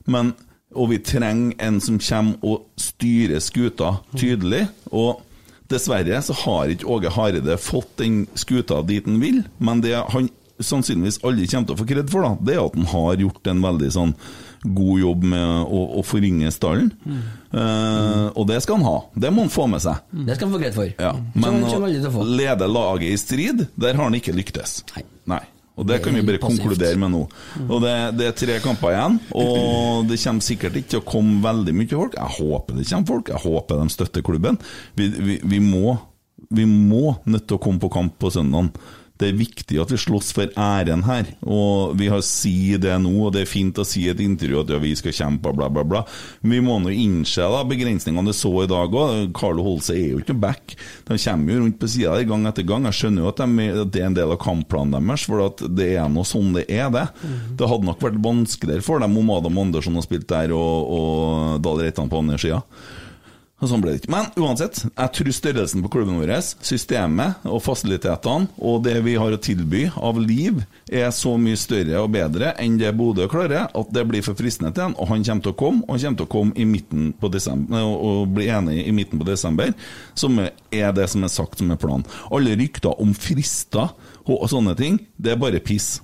[0.09, 0.33] men
[0.77, 4.67] og vi trenger en som kommer og styrer skuta tydelig.
[4.93, 5.23] Og
[5.71, 10.29] dessverre så har ikke Åge Hareide fått den skuta dit han vil, men det han
[10.59, 13.47] sannsynligvis aldri kommer til å få kred for, da, det er at han har gjort
[13.47, 14.13] en veldig sånn
[14.59, 16.89] god jobb med å, å forringe stallen.
[17.07, 18.97] Eh, og det skal han ha.
[19.15, 20.01] Det må han få med seg.
[20.11, 20.91] Det skal han få kred for.
[20.99, 24.81] Ja, men å lede laget i strid, der har han ikke lyktes.
[24.97, 25.05] Nei.
[25.79, 26.59] Og det kan vi bare Passivt.
[26.65, 27.21] konkludere med nå.
[27.69, 31.39] Og det, det er tre kamper igjen, og det kommer sikkert ikke til å komme
[31.45, 32.17] veldig mye folk.
[32.19, 34.59] Jeg håper det kommer folk, jeg håper de støtter klubben.
[34.99, 35.95] Vi, vi, vi, må,
[36.51, 38.73] vi må nødt til å komme på kamp på søndag.
[39.19, 43.11] Det er viktig at vi slåss for æren her, og vi har si det nå,
[43.25, 45.67] og det er fint å si i et intervju at ja, vi skal kjempe, bla,
[45.73, 46.05] bla, bla.
[46.41, 49.33] Men vi må nå innse da, begrensningene du så i dag òg.
[49.35, 50.77] Carlo Holse er jo ikke noe back.
[51.09, 52.87] De kommer jo rundt på sida der gang etter gang.
[52.87, 55.89] Jeg skjønner jo at, de, at det er en del av kampplanen deres, for det
[55.97, 57.05] er nå sånn det er, det.
[57.59, 61.61] Det hadde nok vært vanskeligere for dem om Adam Andersson har spilt der og, og
[61.65, 62.63] Dahl Reitan på andre sida.
[63.59, 64.11] Sånn ble det ikke.
[64.13, 66.31] Men uansett, jeg tror størrelsen på klubben vår,
[66.63, 71.99] systemet og fasilitetene og det vi har å tilby av liv, er så mye større
[71.99, 74.95] og bedre enn det Bodø klarer, at det blir for fristende til han.
[74.95, 77.31] Og han kommer til å komme, og han kommer til å komme i midten på
[77.33, 79.75] desember, og bli enig i midten på desember,
[80.15, 82.07] som er det som er sagt som er planen.
[82.31, 83.91] Alle rykter om frister
[84.29, 85.97] og sånne ting, det er bare piss.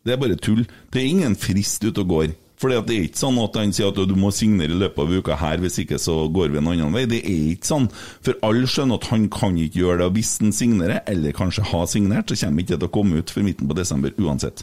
[0.00, 0.64] Det er bare tull.
[0.88, 2.30] Det er ingen frist ute og går.
[2.60, 5.12] For det er ikke sånn at han sier at du må signere i løpet av
[5.16, 7.06] uka her, hvis ikke så går vi en annen vei.
[7.08, 7.86] Det er ikke sånn.
[8.20, 10.08] For alle skjønner at han kan ikke gjøre det.
[10.10, 13.22] Og hvis han signerer, eller kanskje har signert, så kommer ikke det til å komme
[13.22, 14.60] ut før midten på desember uansett.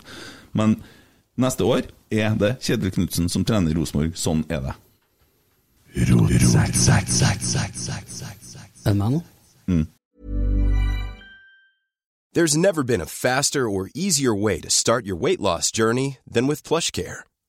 [0.54, 0.78] Men
[1.42, 4.14] neste år er det Kjetil Knutsen som trener Rosenborg.
[4.14, 4.78] Sånn er det.
[8.86, 9.22] Er det meg nå?
[12.38, 16.46] There's never been a faster or easier way to start your weight loss journey than
[16.46, 17.27] with PlushCare.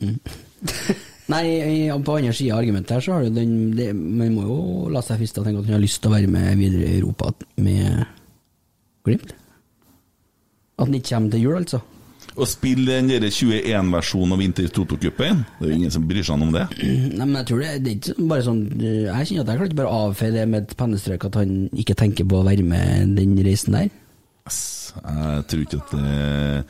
[1.32, 1.44] Nei,
[2.06, 4.58] på andre sida av argumentet her, så har du den det, Man må jo
[4.94, 7.00] la seg friste og tenke at han har lyst til å være med videre i
[7.00, 8.04] Europa med
[9.06, 9.34] Glimt.
[10.76, 11.80] At han ikke kommer til jul, altså.
[12.36, 16.42] Å spille den der 21-versjonen av Vinter Toto-cupen, det er jo ingen som bryr seg
[16.44, 16.66] om det.
[16.82, 19.70] Nei, men jeg tror det, det er ikke bare sånn Jeg kjenner at jeg kan
[19.70, 23.16] ikke bare avfeie det med et pennestrøk at han ikke tenker på å være med
[23.16, 23.88] den reisen der.
[24.46, 24.60] Ass,
[25.00, 26.60] Jeg tror ikke at det,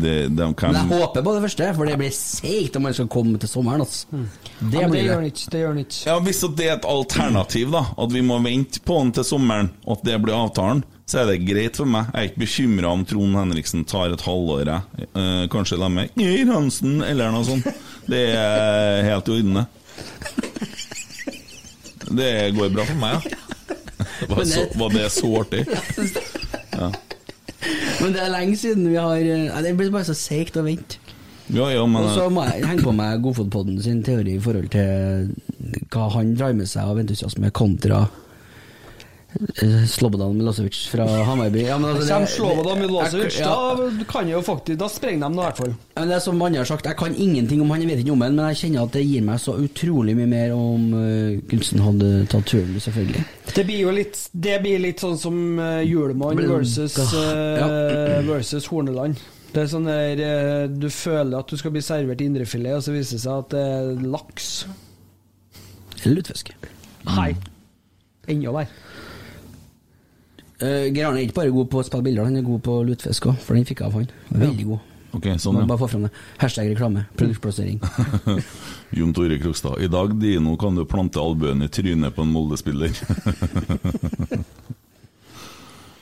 [0.00, 2.96] det de kan Men jeg håper på det første, for det blir seigt om han
[2.96, 3.84] skal komme til sommeren.
[3.84, 4.22] Altså.
[4.60, 5.50] Det Ja, det gjør ikke.
[5.52, 6.00] Det gjør han ikke.
[6.06, 9.70] Ja, Hvis det er et alternativ, da, at vi må vente på han til sommeren,
[9.86, 12.08] og at det blir avtalen, så er det greit for meg.
[12.14, 14.70] Jeg er ikke bekymra om Trond Henriksen tar et halvår.
[14.72, 17.68] Eh, kanskje la meg Geir Hansen, eller noe sånt.
[18.08, 19.66] Det er helt i orden, det.
[22.12, 23.38] Det går bra for meg, ja.
[24.28, 25.66] Var, så, var det så artig?
[26.72, 26.86] Ja.
[28.00, 30.98] Men det er lenge siden vi har ja, Det blir bare så seigt å vente.
[31.52, 34.70] Ja, ja, men Og så må jeg henge på meg Godfotpodden sin teori i forhold
[34.72, 35.32] til
[35.92, 38.21] hva han drar med seg av entusiasme kontra eh,
[39.88, 41.62] Slobodan Milosevic fra Hamarby.
[41.64, 43.54] Ja, men altså, Kommer Slobodan Milosevic, Ja.
[43.76, 45.72] da kan jo faktisk Da sprenger de noe i hvert fall.
[45.72, 48.04] Ja, Men det er som andre har sagt, Jeg kan ingenting om han, jeg vet
[48.04, 50.88] ikke om han, men jeg kjenner at det gir meg så utrolig mye mer om
[50.94, 53.24] uh, Gunsten hadde tatt turen, selvfølgelig.
[53.54, 59.16] Det blir jo litt, det blir litt sånn som uh, Julemann versus, uh, versus Horneland.
[59.52, 62.94] Det er sånn der eh, Du føler at du skal bli servert indrefilet, og så
[62.94, 64.46] viser det seg at det er laks.
[66.02, 66.54] Eller lutefisk.
[67.04, 67.34] Nei.
[68.32, 68.80] Enda verre.
[70.62, 72.78] Uh, Geir Arne er ikke bare god på å spille bilder, han er god på
[72.86, 74.10] lutefisk òg, for den fikk jeg av han.
[74.30, 74.88] Veldig god.
[75.12, 75.66] Ok, sånn, ja.
[75.68, 76.10] Bare få fram det.
[76.40, 77.02] Hashtag reklame.
[77.20, 77.80] Produktplassering.
[78.96, 79.76] Jon Tore Krokstad.
[79.84, 82.94] I dag, Dino, kan du plante albuen i trynet på en Molde-spiller.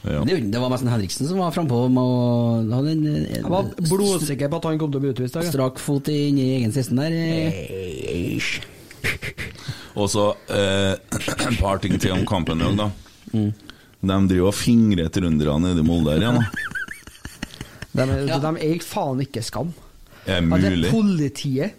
[0.07, 0.21] ja.
[0.29, 2.07] Det, det var nesten Henriksen som var frampå med å
[2.71, 5.41] ha en, en, Jeg var blodsikker på at han kom til å bli utvist.
[5.43, 7.11] i strak fot inn i egen 16 der.
[7.19, 8.39] eh.
[9.99, 10.95] Og så eh,
[11.51, 12.89] et par ting til om kampen i dag, da.
[13.35, 13.51] Mm.
[14.01, 16.41] De driver og fingrer trønderne nede i Molde her igjen.
[16.41, 18.07] da.
[18.07, 19.73] De, er- de er faen ikke skam.
[20.27, 21.73] Er det Ja, det er politiet.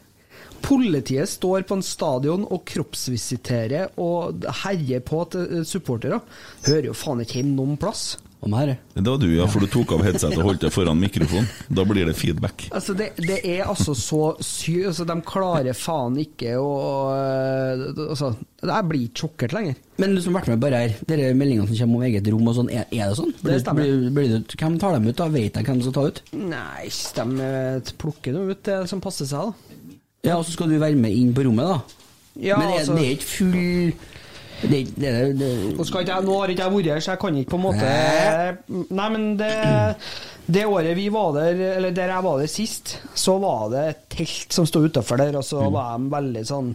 [0.61, 6.19] Politiet står på en stadion og kroppsvisiterer og herjer på til supportere.
[6.67, 8.17] Hører jo faen ikke hjemme noen plass.
[8.41, 10.97] Om her, Det var du, ja, for du tok av headsetet og holdt deg foran
[10.97, 11.45] mikrofonen.
[11.69, 12.63] Da blir det feedback.
[12.73, 16.71] Altså, det, det er altså så sykt altså, De klarer faen ikke å
[18.09, 18.31] Altså,
[18.65, 19.77] jeg blir ikke sjokkert lenger.
[20.01, 22.49] Men du som har vært med bare her, dere meldingene som kommer om eget rom
[22.49, 23.33] og sånn, er, er det sånn?
[23.45, 23.85] Det stemmer.
[23.85, 25.29] Blir, blir det, hvem tar dem ut, da?
[25.37, 26.21] Vet jeg hvem som skal ta ut?
[26.41, 26.89] Nei,
[27.21, 29.97] de øh, plukker noe ut det som passer seg, da.
[30.31, 32.01] Ja, og så skal du være med inn på rommet, da?
[32.41, 34.09] Ja, Men er, altså- det er ikke full
[34.61, 37.21] det, det, det, Nå, skal ikke jeg, nå har ikke jeg vært her, så jeg
[37.23, 37.95] kan ikke på en måte
[38.99, 39.51] Nei, men det,
[40.51, 44.05] det året vi var der, eller der jeg var der sist, så var det et
[44.17, 46.71] telt som sto utafor der, og så var de veldig sånn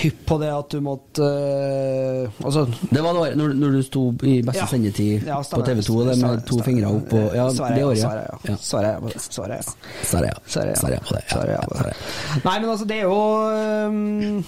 [0.00, 2.62] hypp på det at du måtte øh, Altså
[2.94, 4.68] det var det året når, når du sto i beste Ja.
[4.70, 5.60] sendetid Ja, på.
[5.66, 8.12] TV 2 det med to fingre opp og Ja, Svaret det året, ja.
[8.48, 8.56] ja.
[8.62, 9.22] Svaret ja.
[9.26, 9.74] Svaret ja.
[10.06, 10.36] Svaret, ja.
[10.46, 11.00] Svaret ja.
[11.26, 11.98] Svaret ja.
[12.46, 13.18] Nei, men altså, det er jo
[13.50, 14.44] øhm,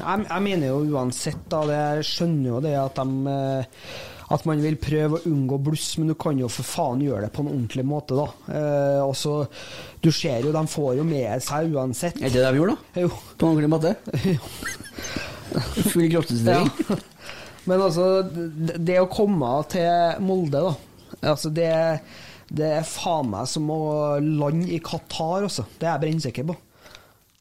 [0.00, 3.84] jeg, jeg mener jo uansett, da det, Jeg skjønner jo det at de øh,
[4.30, 7.32] at man vil prøve å unngå bluss, men du kan jo for faen gjøre det
[7.34, 8.28] på en ordentlig måte, da.
[8.54, 9.40] Eh, og så,
[9.98, 12.20] Du ser jo, de får jo med seg uansett.
[12.22, 13.02] Er det det de gjorde, da?
[13.02, 13.10] Jo.
[13.10, 13.96] På en ordentlig måte?
[15.90, 16.70] Full kroppsvisitering?
[16.86, 17.00] Ja.
[17.66, 20.76] Men altså, det, det å komme til Molde, da
[21.26, 21.70] altså det,
[22.48, 23.82] det er faen meg som å
[24.22, 25.66] lande i Qatar, altså.
[25.78, 26.56] Det er jeg brennsikker på.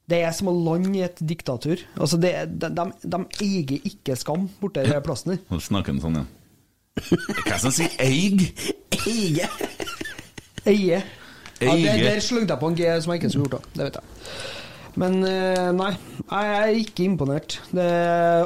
[0.09, 1.81] Det er som å lande i et diktatur.
[1.99, 5.41] Altså det, de, de, de eier ikke skam borte i plassen der.
[5.51, 6.27] Nå snakker han sånn, ja.
[6.99, 8.47] Hva er det som sier eig?
[9.05, 9.49] Eige?
[10.67, 11.03] Eie.
[11.59, 13.75] Ja, der, der slengte jeg på en G som jeg ikke skulle gjort, da.
[13.75, 14.33] Det vet jeg.
[14.99, 15.91] Men eh, nei,
[16.25, 17.59] jeg er ikke imponert.
[17.75, 17.87] Det,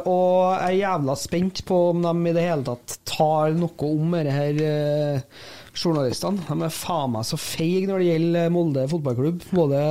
[0.09, 4.13] og jeg er jævla spent på om de i det hele tatt tar noe om
[4.17, 5.41] dette her eh,
[5.73, 6.43] journalistene.
[6.49, 9.47] De er faen meg så feige når det gjelder Molde fotballklubb.
[9.55, 9.81] Både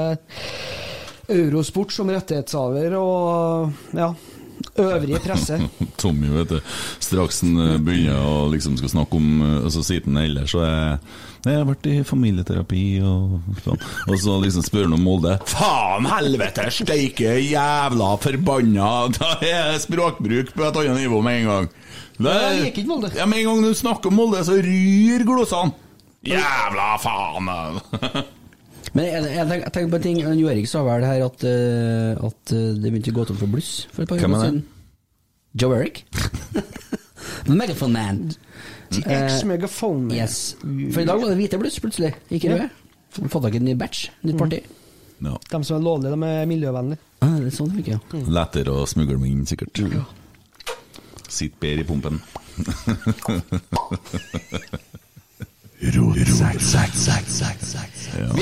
[1.32, 4.12] Eurosport som rettighetshaver og ja,
[4.82, 5.58] øvrige presse.
[6.00, 6.72] Tommy, vet du.
[7.02, 10.54] Straks han eh, begynner å liksom skal snakke om altså, Og så sier han ellers
[10.54, 10.98] så er
[11.42, 13.80] jeg har vært i familieterapi og sånn.
[14.06, 15.32] Og så liksom spør han om Molde.
[15.50, 21.66] Faen helvete, steike jævla forbanna Da er språkbruk på et annet nivå med en gang.
[22.22, 23.10] Det, jeg liker ikke Molde.
[23.18, 25.74] Ja, Med en gang du snakker om Molde, så ryr glosene.
[26.30, 27.50] Jævla faen!
[28.92, 30.18] Men jeg, jeg, tenker, jeg tenker på en ting.
[30.40, 33.48] Jo Erik sa vel her at, uh, at eh, det begynte å gå tom for
[33.54, 34.58] bluss for et par år siden.
[35.62, 35.96] Joe Eric.
[37.48, 38.18] Megaphone Man.
[38.92, 40.02] The Eh, ex-megaphone.
[40.08, 40.16] man.
[40.16, 40.54] Yes.
[40.60, 42.12] For i dag var det hvite bluss, plutselig.
[42.28, 42.68] Ikke røde.
[42.68, 43.28] Yeah.
[43.32, 44.58] Fått tak i en ny batch, nytt parti.
[44.60, 44.66] Mm.
[45.22, 45.32] No.
[45.48, 47.00] De som er lovlige, de er miljøvennlige.
[47.22, 48.00] Ah, det er sånn det funker, ja.
[48.36, 49.74] Lettere å smugle meg inn, sikkert.
[51.32, 52.16] Sitt bedre i pumpen.
[55.82, 55.90] Vi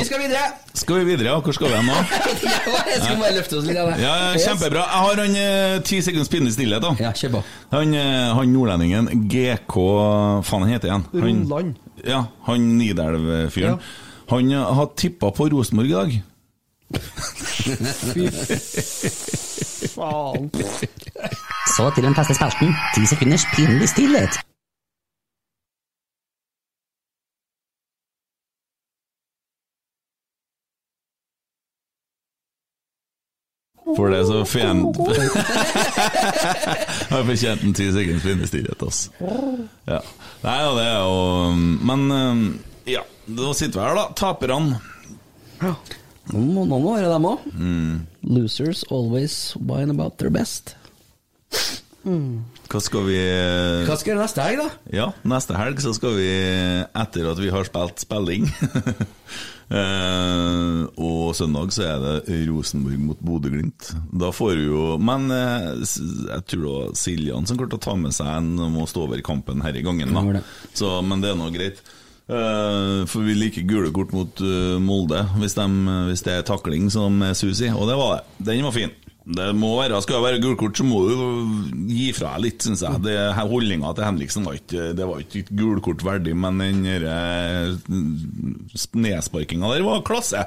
[0.04, 0.44] skal videre!
[0.76, 1.24] Skal vi videre?
[1.30, 1.94] Ja, Hvor skal vi hen nå?
[2.90, 3.78] Jeg skal bare løfte oss litt.
[3.80, 3.94] av det.
[4.02, 4.82] Ja, ja, Kjempebra.
[4.84, 6.82] Jeg har han eh, ti sekunds pinlig stillhet.
[6.84, 7.42] da Ja, kjør på.
[7.72, 9.74] Han, eh, han nordlendingen GK
[10.44, 11.04] Faen, han heter igjen?
[11.14, 11.70] Han, Rundland.
[12.04, 12.20] ja,
[12.50, 13.78] han Nidelv-fyren.
[13.78, 13.82] Ja.
[14.34, 16.10] Han eh, har tippa på Rosenborg i dag.
[19.96, 20.44] Faen.
[21.72, 22.68] Så til den faste spalten.
[22.94, 24.32] Ti sekunders pinlig stillhet.
[33.96, 34.98] For det er så fjent
[37.10, 39.10] har fortjent en ti sekunds pinlig stillhet, altså.
[39.88, 40.00] Ja.
[40.44, 41.16] Nei, ja, det er jo
[41.90, 42.44] Men eh,
[42.96, 44.06] Ja, da sitter vi her, da.
[44.18, 44.80] Taperne.
[46.30, 47.46] Nå må nå må være dem òg.
[47.52, 47.94] Mm.
[48.30, 50.76] Losers always whine about their best.
[52.00, 53.18] Hva skal vi
[53.84, 54.68] Hva skal vi neste helg, da?
[54.94, 56.30] Ja, neste helg så skal vi,
[56.86, 58.46] etter at vi har spilt spilling
[59.80, 63.92] eh, Og søndag så er det Rosenborg mot Bodø-Glimt.
[64.16, 67.96] Da får vi jo Men eh, jeg tror det var Siljan som klarte å ta
[68.00, 70.44] med seg en må stå over kampen her i gangen, da.
[70.72, 71.84] Så, men det er nå greit.
[72.30, 75.64] Eh, for vi liker gule kort mot uh, Molde hvis, de,
[76.06, 78.44] hvis det er takling som er sus i, og det var det.
[78.52, 78.92] Den var fin.
[79.24, 81.14] Det må være, Skal det være gult kort, så må du
[81.90, 83.02] gi fra deg litt, syns jeg.
[83.04, 86.80] Det, Holdninga til Henriksen var ikke Det var ikke et gult kort verdig, men den
[87.84, 90.40] mm, nedsparkinga der var klasse.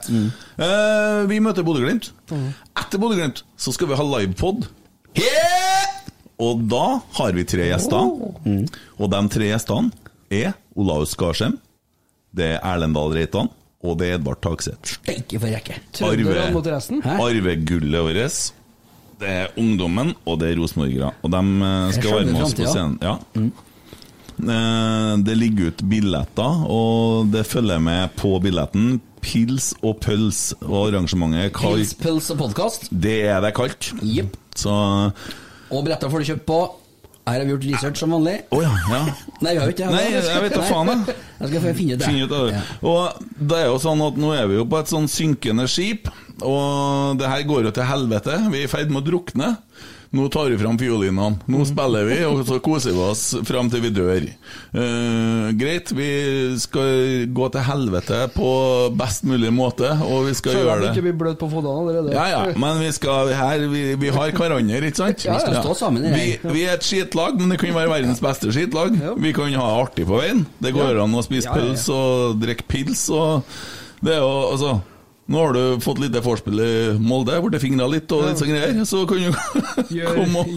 [0.58, 2.12] Eh, vi møter Bodø-Glimt.
[2.82, 4.66] Etter Bodø-Glimt så skal vi ha livepod.
[6.44, 6.86] Og da
[7.20, 8.10] har vi tre gjester.
[8.98, 9.94] Og de tre gjestene
[10.34, 11.60] er Olaus Skarsheim,
[12.34, 13.52] det er Erlendal Reitan,
[13.86, 14.96] og det er Edvard Takseth.
[14.98, 15.78] Steike for rekke.
[17.06, 17.18] Hæ?
[17.22, 18.54] Arvegullet vårt.
[19.24, 21.14] Det er ungdommen, og det er rosenborgere.
[21.24, 22.98] Og de eh, skal være med oss på scenen.
[23.02, 23.16] Ja.
[24.44, 30.54] Eh, Det ligger ut billetter, og det følger med på billetten pils og pøls.
[30.66, 32.90] Og arrangementet kalt Pils, pøls og podkast.
[32.92, 33.94] Det er det kalt.
[34.04, 34.36] Yep.
[34.60, 34.74] Så
[35.74, 36.58] Og billetter får du kjøpt på
[37.26, 38.34] Her har vi gjort research som vanlig.
[38.52, 38.98] Oh, ja, ja.
[39.40, 39.92] Nei, vi har ikke det.
[39.96, 41.14] Nei, jeg vet da faen, jeg.
[41.40, 42.08] Jeg skal finne ut det.
[42.10, 42.42] Finne ut det.
[42.52, 42.64] Ja.
[42.92, 46.10] Og det er jo sånn at nå er vi jo på et sånn synkende skip,
[46.42, 48.40] og det her går jo til helvete.
[48.50, 49.58] Vi er i ferd med å drukne.
[50.14, 51.40] Nå tar vi fram fiolinene.
[51.50, 54.28] Nå spiller vi, og så koser vi oss fram til vi dør.
[54.76, 56.10] Uh, greit, vi
[56.62, 58.52] skal gå til helvete på
[59.00, 61.74] best mulig måte, og vi skal Så gjøre om vi ikke blir bløt på føttene
[61.82, 62.14] allerede.
[62.14, 65.26] Ja, ja, men vi skal her Vi, vi har hverandre, ikke sant?
[65.26, 67.96] Vi skal stå sammen i det Vi, vi er et skitlag, men det kan være
[67.96, 68.94] verdens beste skitlag.
[69.18, 70.46] Vi kan ha artig på veien.
[70.62, 73.48] Det går an å spise pølse og drikke pils og
[74.04, 74.78] Det er jo altså
[75.32, 78.82] nå har du fått litt vorspiel i Molde, blitt fingra litt og litt sånn greier.
[78.90, 79.30] Så kan du
[79.96, 80.48] Gjør- komme og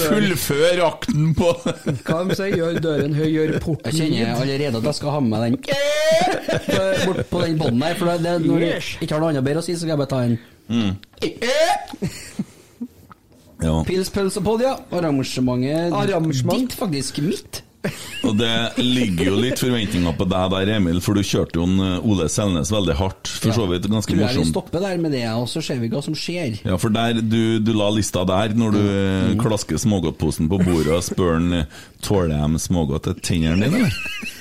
[0.00, 2.56] fullføre akten på Hva de sier?
[2.58, 5.54] Gjør døren høy, gjør porten Jeg kjenner allerede at jeg skal ha med den
[7.06, 7.94] bort på den bånden der.
[8.00, 8.68] For det, når du
[9.06, 10.34] ikke har noe annet bedre å si, så skal jeg bare ta en
[13.56, 13.78] Ja.
[13.88, 14.74] Pils, pøls og ja.
[14.92, 16.58] Arrangementet Arrangement.
[16.66, 17.22] ditt, faktisk.
[17.24, 17.62] Mitt.
[18.26, 21.82] Og det ligger jo litt forventninger på deg der, Emil, for du kjørte jo en
[21.82, 23.30] eh, Ole Selnes veldig hardt.
[23.42, 24.52] For så vidt ganske Tror jeg vi morsomt.
[24.54, 26.60] stopper der med det, og så ser vi hva som skjer.
[26.66, 29.36] Ja, for der, du, du la lista der når du mm.
[29.42, 34.32] klasker smågodtposen på bordet og spør han eh, Tåler de smågodt til tennene dine, eller?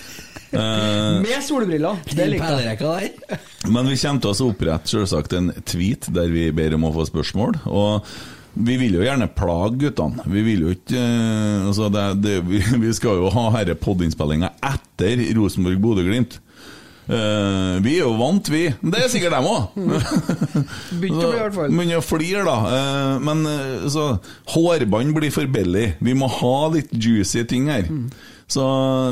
[0.55, 1.99] Uh, Med solbriller.
[2.11, 3.09] Det likte jeg.
[3.67, 7.07] men vi kommer til å opprette selvsagt en tweet der vi ber om å få
[7.09, 7.59] spørsmål.
[7.65, 8.15] Og
[8.55, 10.23] vi vil jo gjerne plage guttene.
[10.31, 14.55] Vi vil jo ikke eh, altså det, det, vi, vi skal jo ha denne podinnspillinga
[14.63, 16.39] etter Rosenborg-Bodø-Glimt.
[17.05, 18.63] Uh, vi er jo vant, vi.
[18.81, 19.75] Det er sikkert dem òg.
[21.01, 21.75] Begynte å bli i hvert fall.
[21.75, 22.55] Begynner å flire, da.
[22.65, 23.43] Uh, men
[23.93, 24.07] så
[24.55, 25.91] Hårbånd blir for billig.
[26.01, 27.85] Vi må ha litt juicy ting her.
[28.49, 28.65] Så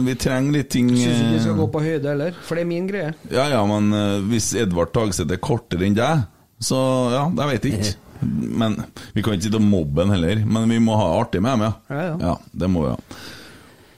[0.06, 2.70] vi trenger litt ting Syns ikke vi skal gå på høyde heller, for det er
[2.70, 3.14] min greie.
[3.34, 6.26] Ja ja, men uh, hvis Edvard Tagseth er kortere enn deg,
[6.64, 6.80] så
[7.14, 7.94] ja, jeg vet ikke.
[8.24, 8.78] Men
[9.16, 11.52] Vi kan ikke sitte og mobbe han heller, men vi må ha det artig med
[11.58, 11.74] dem, ja.
[11.90, 12.18] Ja, ja.
[12.32, 13.00] ja det må vi ha.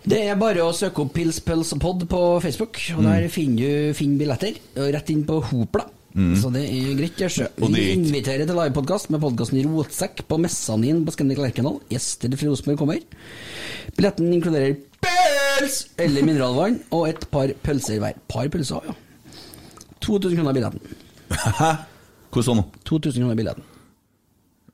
[0.06, 3.08] Det er bare å søke opp Pils, pøls og pod på Facebook, og Mm.
[3.10, 3.58] der finner
[3.90, 4.60] du finner billetter.
[4.94, 5.88] Rett inn på Hopla.
[6.16, 7.50] Så det er greit, Jeg.
[7.58, 7.64] Mm.
[7.66, 11.82] Og Vi er inviterer til livepodkast med podkasten Rotsekk på Messanin på Scandic Lerkendal.
[11.92, 13.02] Gjester fra Rosenborg kommer.
[13.98, 18.16] Billetten inkluderer pøls eller mineralvann og et par pølser hver.
[18.32, 18.94] Par pølser, ja.
[20.06, 20.80] 2000 kroner billetten.
[21.34, 21.72] Hæ?
[22.32, 22.64] Hvordan sånn?
[22.86, 23.64] 2000 kroner billetten.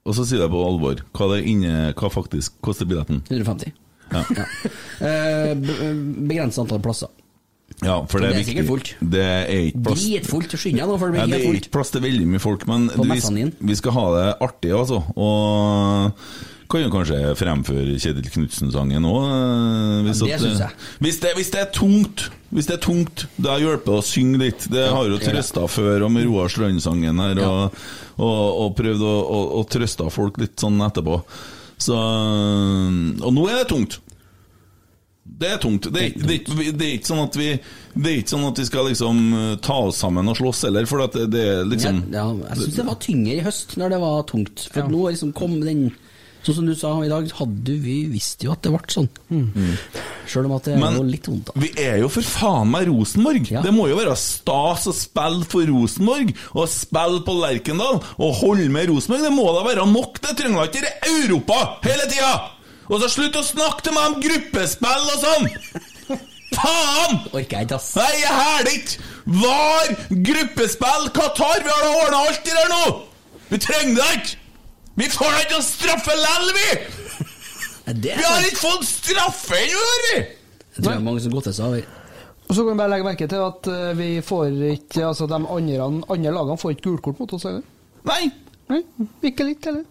[0.06, 3.22] Og så sier jeg på alvor, hva, det inne, hva faktisk koster billetten?
[3.30, 3.74] 150.
[4.12, 4.24] Ja,
[5.08, 7.10] Eh, Begrenset antall plasser.
[7.82, 8.90] ja for det er, Det er sikkert fullt.
[9.14, 10.56] Det er ikke plass Dritfullt.
[10.60, 13.46] Skynd deg nå, for det Ja, er ikke plass til veldig mye folk, men vi,
[13.72, 15.00] vi skal ha det artig, altså.
[15.16, 16.12] Og
[16.72, 19.26] kan jo kanskje fremføre Kjetil Knutsen-sangen òg.
[20.08, 20.78] Hvis, Ja, det at- jeg.
[21.04, 24.66] hvis, det- hvis det er tungt, Hvis det er tungt, da hjelper å synge litt.
[24.70, 27.72] Det har jo trøsta før, og med Roar Strand-sangen her, og,
[28.20, 31.22] og, og prøvd å og, og trøste folk litt sånn etterpå.
[31.80, 34.00] Så Og nå er det tungt.
[35.24, 35.88] Det er tungt.
[35.94, 37.48] Det er, det, er, det er ikke sånn at vi
[37.96, 40.86] Det er ikke sånn at vi skal liksom eh, ta oss sammen og slåss heller,
[40.90, 43.94] for at det, er liksom ja, ja, jeg syns det var tyngre i høst, når
[43.96, 44.68] det var tungt.
[44.74, 45.86] For nå liksom kom den
[46.42, 49.10] Sånn som du sa i dag, hadde vi visst jo at det ble sånn.
[50.26, 51.52] Sjøl om at det er litt vondt.
[51.52, 51.62] da.
[51.62, 53.52] vi er jo for faen meg Rosenborg!
[53.54, 53.62] Ja.
[53.62, 58.72] Det må jo være stas å spille for Rosenborg, og spille på Lerkendal, og holde
[58.74, 59.28] med Rosenborg.
[59.28, 60.18] Det må da være nok!
[60.24, 62.34] Det trenger da ikke være Europa hele tida!
[62.90, 65.50] Og så slutt å snakke til meg om gruppespill og sånn!
[66.58, 67.22] faen!
[67.32, 67.94] Orker jeg ikke, ass.
[68.02, 69.10] Nei, jeg hæler ikke!
[69.46, 69.96] VAR,
[70.32, 72.86] gruppespill, Qatar, vi har da ordna alt det der nå!
[73.54, 74.41] Vi trenger det ikke!
[75.00, 76.68] Vi får da ikke noe straffe lell, vi!
[78.02, 80.18] Det Vi har ikke fått straffe ennå, vi!
[80.22, 81.88] Jeg tror det er mange som godter seg over.
[82.48, 85.38] Og så kan vi bare legge merke til at eh, vi får ikke Altså de
[85.40, 87.64] andre, andre lagene får ikke gult kort mot oss heller.
[88.08, 88.22] Nei.
[88.72, 88.80] Nei,
[89.32, 89.84] ikke litt heller.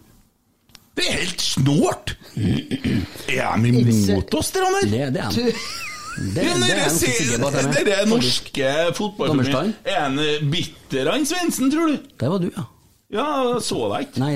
[0.97, 2.15] Det er helt snålt!
[2.37, 4.89] Er de imot oss, dere der?
[4.91, 5.39] Det, det er han.
[5.41, 7.85] Det, Ja, det er ganske ser- sikker på at de er.
[7.87, 9.71] dere norske fotballforbund Dommerstein?
[9.89, 12.09] Er han eh, bitter, han Svendsen, tror du?
[12.21, 12.67] Det var du, ja.
[13.11, 14.23] Ja, så deg ikke.
[14.23, 14.35] Nei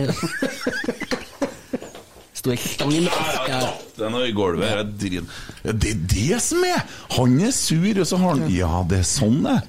[2.35, 3.61] Sto ikke stang i ja.
[3.97, 5.37] Den i gulvet drit.
[5.63, 6.83] Det er det som er!
[7.15, 9.61] Han er sur, og så har han Ja, det er sånn det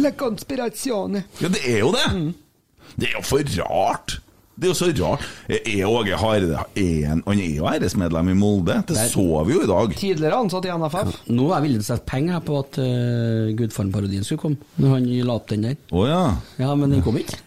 [0.00, 1.26] Le conspirazione.
[1.42, 2.06] Ja, det er jo det!
[2.96, 4.16] Det er jo for rart!
[4.52, 5.28] Det er jo så rart.
[5.50, 6.64] Er Åge Hareide
[7.08, 9.08] han, er jo æresmedlem i Molde, det Der.
[9.10, 9.94] så vi jo i dag.
[9.98, 11.22] Tidligere ansatt i NFF.
[11.32, 14.94] Nå er jeg villig til å sette penger på at uh, Gudfaren-parodien skulle komme, når
[14.96, 15.80] han la opp den der.
[15.90, 16.36] Oh, ja.
[16.62, 17.40] Ja, men den kom ikke.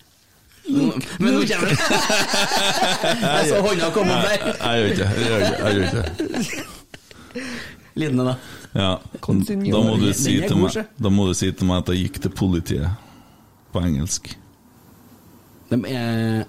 [0.70, 1.78] Men nå kommer det
[3.36, 4.40] Jeg så hånda komme opp der.
[4.62, 5.10] Jeg gjør ikke det.
[5.16, 6.66] Jeg gjør ikke- jeg gjør ikke det.
[7.96, 8.36] Lidende, da.
[8.76, 8.90] Ja.
[9.22, 12.18] Da må, du si til meg, da må du si til meg at jeg gikk
[12.26, 12.90] til politiet
[13.72, 14.34] på engelsk.
[15.72, 16.44] De er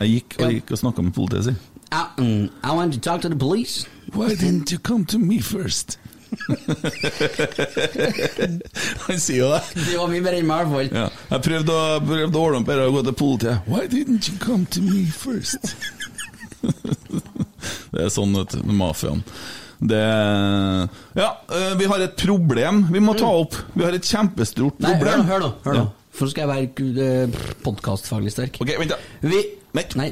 [0.00, 1.56] Jeg gikk og gikk og snakka med politiet, si.
[1.92, 3.86] I, um, I want to talk to the police.
[4.12, 5.98] Why didn't you come to me first?
[9.06, 9.62] Han sier jo det.
[9.74, 10.88] Det var mye bedre enn meg, i hvert fall.
[11.02, 11.08] Ja.
[11.32, 13.56] Jeg prøvde å, prøvde å ordne opp her og gå til politiet.
[13.70, 15.62] Why didn't you come to me first?
[17.92, 19.22] det er sånn, vet du, mafiaen.
[19.76, 23.54] Det Ja, øh, vi har et problem vi må ta opp.
[23.74, 25.20] Vi har et kjempestort problem.
[25.20, 25.50] Nei, hør nå.
[25.66, 25.84] Hør nå.
[25.84, 25.92] Ja.
[26.16, 26.64] For skal jeg være
[27.28, 27.28] uh,
[27.60, 28.56] podkastfaglig sterk.
[28.64, 28.98] Ok, vent da.
[29.20, 29.42] Vi
[29.76, 29.96] Vent.
[29.96, 30.08] Nei.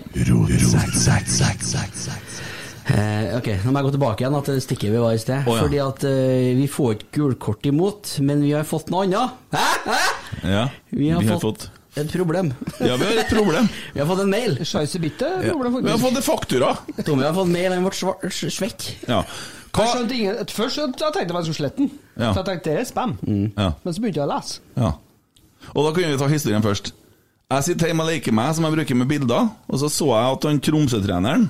[2.84, 5.46] Eh, ok, nå må jeg gå tilbake igjen til stikket vi var i sted.
[5.48, 5.62] Oh, ja.
[5.64, 9.38] Fordi at eh, vi får ikke gulkort imot, men vi har fått noe annet.
[9.54, 9.62] Hæ?
[9.86, 10.02] Hæ?
[10.50, 12.52] Ja, Vi har, fått, et problem.
[12.84, 13.70] Ja, vi har et problem.
[13.94, 14.58] vi har fått en mail.
[14.68, 15.54] Scheisse bitte, Ja.
[15.56, 16.74] Vi har fått en faktura.
[17.06, 18.90] Tommy har fått mail, han ble svekk svett.
[19.08, 19.22] Ja.
[19.24, 21.88] Jeg Hva skjønte ingen, et- først så, jeg tenkte jeg skulle slette den.
[22.20, 22.28] Ja.
[22.30, 23.16] Så jeg tenkte det er spam.
[23.56, 23.72] Ja.
[23.82, 24.60] Men så begynte jeg å lese.
[24.76, 24.92] Ja.
[25.72, 26.92] Og da kan vi ta historien først.
[27.50, 30.36] Jeg sitter hjemme og leker meg, som jeg bruker med bilder, og så så jeg
[30.36, 31.48] at han Tromsø-treneren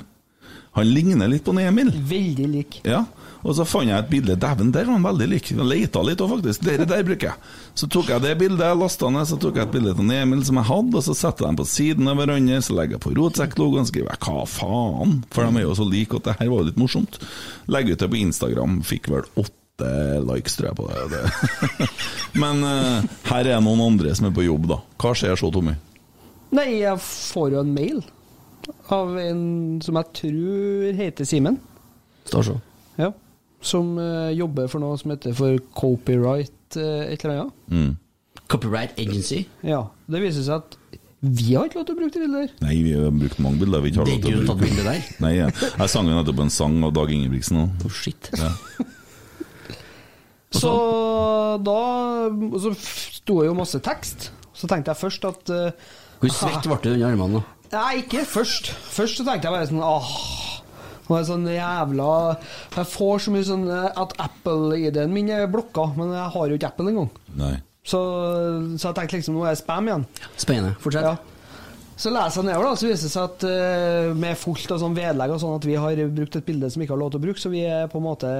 [0.74, 1.92] Han ligner litt på Emil.
[1.94, 2.80] Veldig lik.
[2.82, 3.04] Ja,
[3.44, 4.34] Og så fant jeg et bilde.
[4.40, 5.50] Dæven, der var han veldig lik.
[5.52, 6.64] Jeg leita litt òg, faktisk.
[6.64, 7.50] Det der bruker jeg.
[7.76, 10.58] Så tok jeg det bildet, lasta ned, så tok jeg et bilde av Emil som
[10.58, 13.12] jeg hadde, og så setter jeg dem på siden av hverandre, så legger jeg på
[13.18, 16.58] rotsekklogoen, skriver jeg 'hva faen', for de er jo så like at det her var
[16.58, 17.20] jo litt morsomt.
[17.68, 19.92] Legger ut det på Instagram, fikk vel åtte
[20.24, 20.98] likes, tror jeg, på det.
[21.12, 21.88] det.
[22.42, 24.80] Men uh, her er noen andre som er på jobb, da.
[24.98, 25.76] Hva skjer så, Tommy?
[26.54, 28.02] Nei, jeg får jo en mail
[28.94, 29.42] av en
[29.84, 31.58] som jeg tror heter Simen.
[32.28, 32.56] Står så.
[33.00, 33.10] Ja.
[33.64, 37.60] Som uh, jobber for noe som heter for copyright uh, et eller annet.
[37.72, 37.92] Mm.
[38.52, 39.44] Copyright Agency.
[39.64, 39.86] Ja.
[40.10, 40.78] Det viser seg at
[41.24, 42.66] vi har ikke lov til å bruke det bildet der.
[42.66, 44.68] Nei, vi har brukt mange bilder vi ikke har Det lov til å tatt bruke.
[44.68, 45.06] bilde der.
[45.24, 47.86] Nei, jeg, jeg sang jo nettopp en sang av Dag Ingebrigtsen òg.
[47.88, 48.28] Oh, shit.
[48.36, 48.50] Ja.
[50.54, 50.70] Så
[51.64, 51.78] da
[52.30, 54.28] og Så sto det jo masse tekst.
[54.54, 55.88] Så tenkte jeg først at uh,
[56.20, 57.40] Hvor svett ble du under armene?
[57.74, 58.70] Nei, ikke først.
[58.94, 60.10] Først så tenkte jeg bare sånn Åh,
[61.04, 62.08] er det sånn jævla
[62.76, 66.58] Jeg får så mye sånn eh, at Apple-ID-en min er blokka, men jeg har jo
[66.58, 67.10] ikke Apple engang.
[67.84, 68.00] Så,
[68.78, 70.06] så jeg tenkte liksom nå er det spam igjen.
[70.40, 70.76] Spennende.
[70.80, 71.10] Fortsett.
[71.10, 71.16] Ja.
[72.00, 74.96] Så leser jeg nedover, da, så viser det seg at uh, med fullt av sånn
[74.96, 77.20] vedlegg og sånn at vi har brukt et bilde som vi ikke har lov til
[77.20, 78.30] å bruke, så vi er på en måte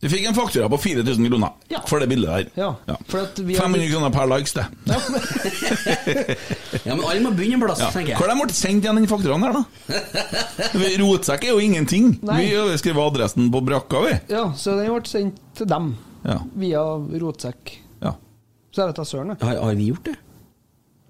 [0.00, 1.80] Vi fikk en faktura på 4000 kroner Ja.
[1.86, 2.50] for det bildet der.
[2.86, 2.96] Ja.
[3.08, 4.66] For at vi har 500 kroner per likes, det.
[6.84, 7.90] Ja, men alle må begynne en plass, Ja.
[7.90, 8.30] tenker Hvor jeg.
[8.30, 9.64] har de blitt sendt igjen, den fakturaen her, da?
[10.78, 12.12] Vi- Rotsekk er jo ingenting.
[12.22, 12.38] Nei.
[12.54, 14.14] Vi skriver adressen på brakka, vi.
[14.34, 16.38] Ja, så den ble sendt til dem Ja.
[16.54, 16.80] via
[17.22, 17.78] rotsekk.
[18.02, 18.14] ja.
[18.72, 19.36] Så jeg vet da søren.
[19.40, 20.16] Har, har vi gjort det?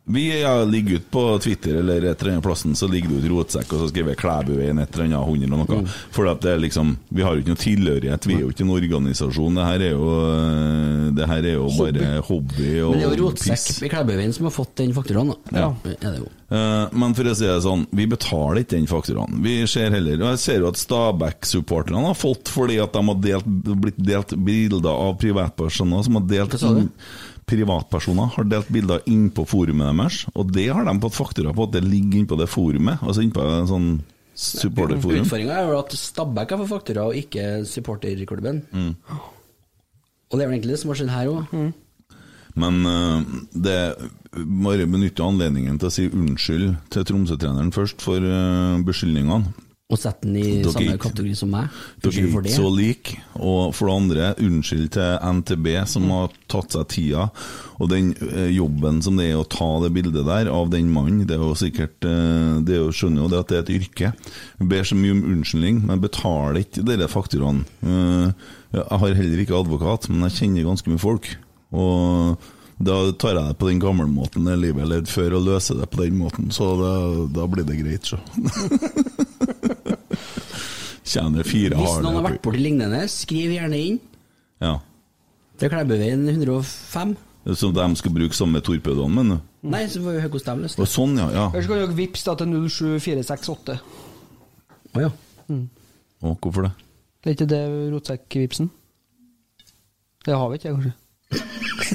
[0.09, 3.31] Vi ja, ligger ut på Twitter eller et eller annet plassen, så ligger det ut
[3.33, 5.81] rotsekk, og så skriver Klæbuveien et eller annet hundre og noe.
[5.83, 5.91] Mm.
[6.17, 8.65] For at det er liksom Vi har jo ikke noe tilhørighet, vi er jo ikke
[8.65, 9.59] en organisasjon.
[9.61, 10.09] Det her er jo
[11.19, 13.47] Det her er jo bare hobby og Men det er jo piss.
[13.49, 15.61] Rotsekk i Klæbuveien som har fått den fakturaen, da.
[15.61, 15.71] Ja.
[15.93, 16.13] ja.
[16.13, 16.33] det jo.
[16.49, 19.41] Eh, Men for å si det sånn, vi betaler ikke den fakturaen.
[19.45, 23.23] Vi ser heller og Jeg ser jo at Stabæk-supporterne har fått fordi at de har
[23.29, 23.49] delt,
[23.85, 26.87] blitt delt bilder av privatpersoner som har delt Hva sa du?
[27.49, 31.67] Privatpersoner har delt bilder inn på forumet deres, og det har de fått faktura på
[31.69, 33.03] at det ligger inn på det forumet.
[33.03, 33.91] Altså inn på en sånn
[34.39, 35.25] supporterforum.
[35.25, 38.63] Utfordringa er jo at Stabæk har fått faktura, og ikke supporterklubben.
[38.71, 38.95] Mm.
[40.29, 41.55] Og det er vel egentlig det som har skjedd her òg.
[42.59, 43.23] Men uh,
[43.55, 43.79] det
[44.35, 49.55] bare benytte anledningen til å si unnskyld til Tromsø-treneren først for uh, beskyldningene.
[49.89, 51.77] Og sette den i Dere er samme kategori som meg.
[52.05, 53.15] Dere er ikke så like.
[53.41, 57.25] Og for det andre, unnskyld til NTB som har tatt seg tida.
[57.81, 61.25] Og den eh, jobben som det er å ta det bildet der av den mannen,
[61.25, 63.75] det er jo sikkert eh, Det er jo, skjønner jo det at det er et
[63.79, 64.13] yrke.
[64.61, 67.65] Jeg ber så mye om unnskyldning, men betaler ikke disse fakturaene.
[67.81, 71.33] Eh, jeg har heller ikke advokat, men jeg kjenner ganske mye folk.
[71.73, 75.81] Og da tar jeg det på den gamle måten livet jeg levde før, og løser
[75.81, 76.53] det på den måten.
[76.53, 76.93] Så da,
[77.41, 78.21] da blir det greit, så.
[81.09, 83.99] Tjener fire Hvis noen har vært borti lignende, skriv gjerne inn.
[84.61, 84.75] Ja.
[85.59, 87.17] Det er Klæbuveien 105.
[87.57, 89.39] Som de skal bruke samme torpedoene, men
[89.73, 90.89] Nei, så får vi høre hvordan de løser det.
[90.93, 91.29] sånn, ja.
[91.35, 91.47] ja.
[91.51, 93.79] Ellers kan dere vippse til 07468.
[94.95, 95.11] Å ja.
[96.29, 96.73] Og hvorfor det?
[97.25, 97.63] Det er ikke det
[97.95, 98.69] rotsekkvipsen?
[100.27, 100.95] Det har vi ikke, kanskje?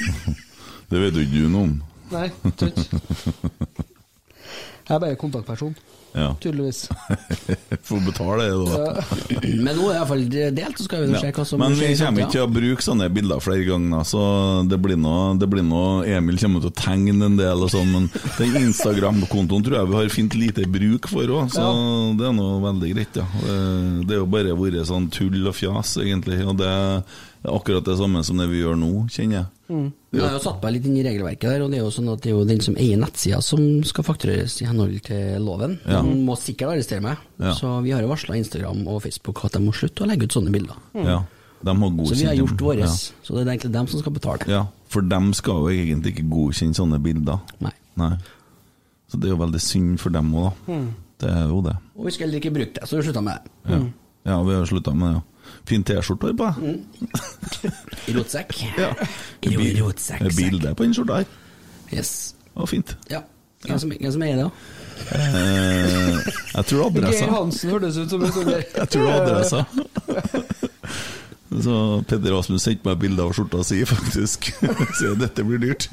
[0.94, 1.76] Det vet jo ikke du noe om.
[2.12, 2.28] Nei,
[2.60, 2.82] tøtt.
[4.84, 5.74] Jeg er bare kontaktperson,
[6.14, 6.36] Ja.
[6.40, 6.90] tydeligvis.
[7.90, 9.04] Får betale det, da.
[9.42, 11.90] Men nå er det iallfall delt, så skal vi nå se hva som Men skjer
[11.94, 14.22] vi kommer ikke til å bruke sånne bilder flere ganger, så
[14.70, 17.90] det blir noe, det blir noe Emil kommer til å tegne en del og sånn,
[17.96, 18.08] men
[18.38, 21.68] den Instagram-kontoen tror jeg vi har fint lite bruk for òg, så
[22.20, 23.28] det er nå veldig greit, ja.
[24.06, 27.02] Det- er jo bare vært sånn tull og fjas, egentlig, og det er
[27.50, 29.46] akkurat det samme som det vi gjør nå, kjenner jeg.
[30.14, 32.10] Jeg har jo satt meg litt inn i regelverket der, og det er jo sånn
[32.14, 35.80] at det er jo den som eier nettsida som skal faktureres i henhold til loven.
[35.86, 36.02] Ja.
[36.02, 37.54] Den må sikkert arrestere meg, Ja.
[37.58, 40.36] så vi har jo varsla Instagram og Facebook at de må slutte å legge ut
[40.38, 40.76] sånne bilder.
[40.94, 41.24] Ja,
[41.64, 42.88] de har godkjent Så vi har gjort vårt, Ja.
[42.88, 44.48] så det er egentlig dem som skal betale.
[44.48, 47.40] Ja, for dem skal jo egentlig ikke godkjenne sånne bilder.
[47.60, 48.18] Nei.
[49.10, 50.74] Så det er jo veldig synd for dem òg, da.
[50.74, 50.88] Mm.
[51.20, 51.76] Det er jo det.
[51.96, 53.52] Og vi skal heller ikke bruke det, så vi slutta med det.
[53.70, 53.80] Ja,
[54.32, 55.22] ja vi har slutta med det, ja.
[55.70, 56.56] Fin T-skjorte på deg.
[56.60, 56.80] Mm.
[58.08, 58.56] I rotsekk.
[58.84, 58.90] Ja.
[59.80, 60.26] Rotsekk.
[60.36, 61.30] bilde på den skjorta her.
[61.94, 62.36] Yes.
[62.56, 62.98] var fint.
[63.12, 63.22] Ja.
[63.64, 64.50] Hvem som, hvem som er det, da?
[65.16, 66.18] Eh,
[66.56, 67.26] jeg tror det er Geir adressa.
[67.32, 68.50] Hansen hørtes ut som en sånn
[68.82, 69.66] Jeg tror det adressa.
[71.64, 71.76] Så
[72.10, 74.50] Peder Rasmus sendte meg bilde av skjorta si, faktisk.
[75.00, 75.88] Så dette blir dyrt.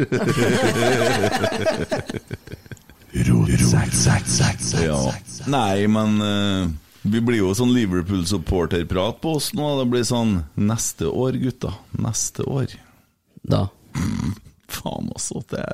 [4.80, 5.00] Ja.
[5.50, 6.70] Nei, men eh,
[7.02, 9.72] vi blir jo sånn Liverpool-supporterprat på oss nå.
[9.80, 11.74] Det blir sånn Neste år, gutta.
[11.96, 12.74] Neste år.
[13.40, 13.66] Da?
[14.70, 15.42] Faen, altså.
[15.48, 15.64] Det,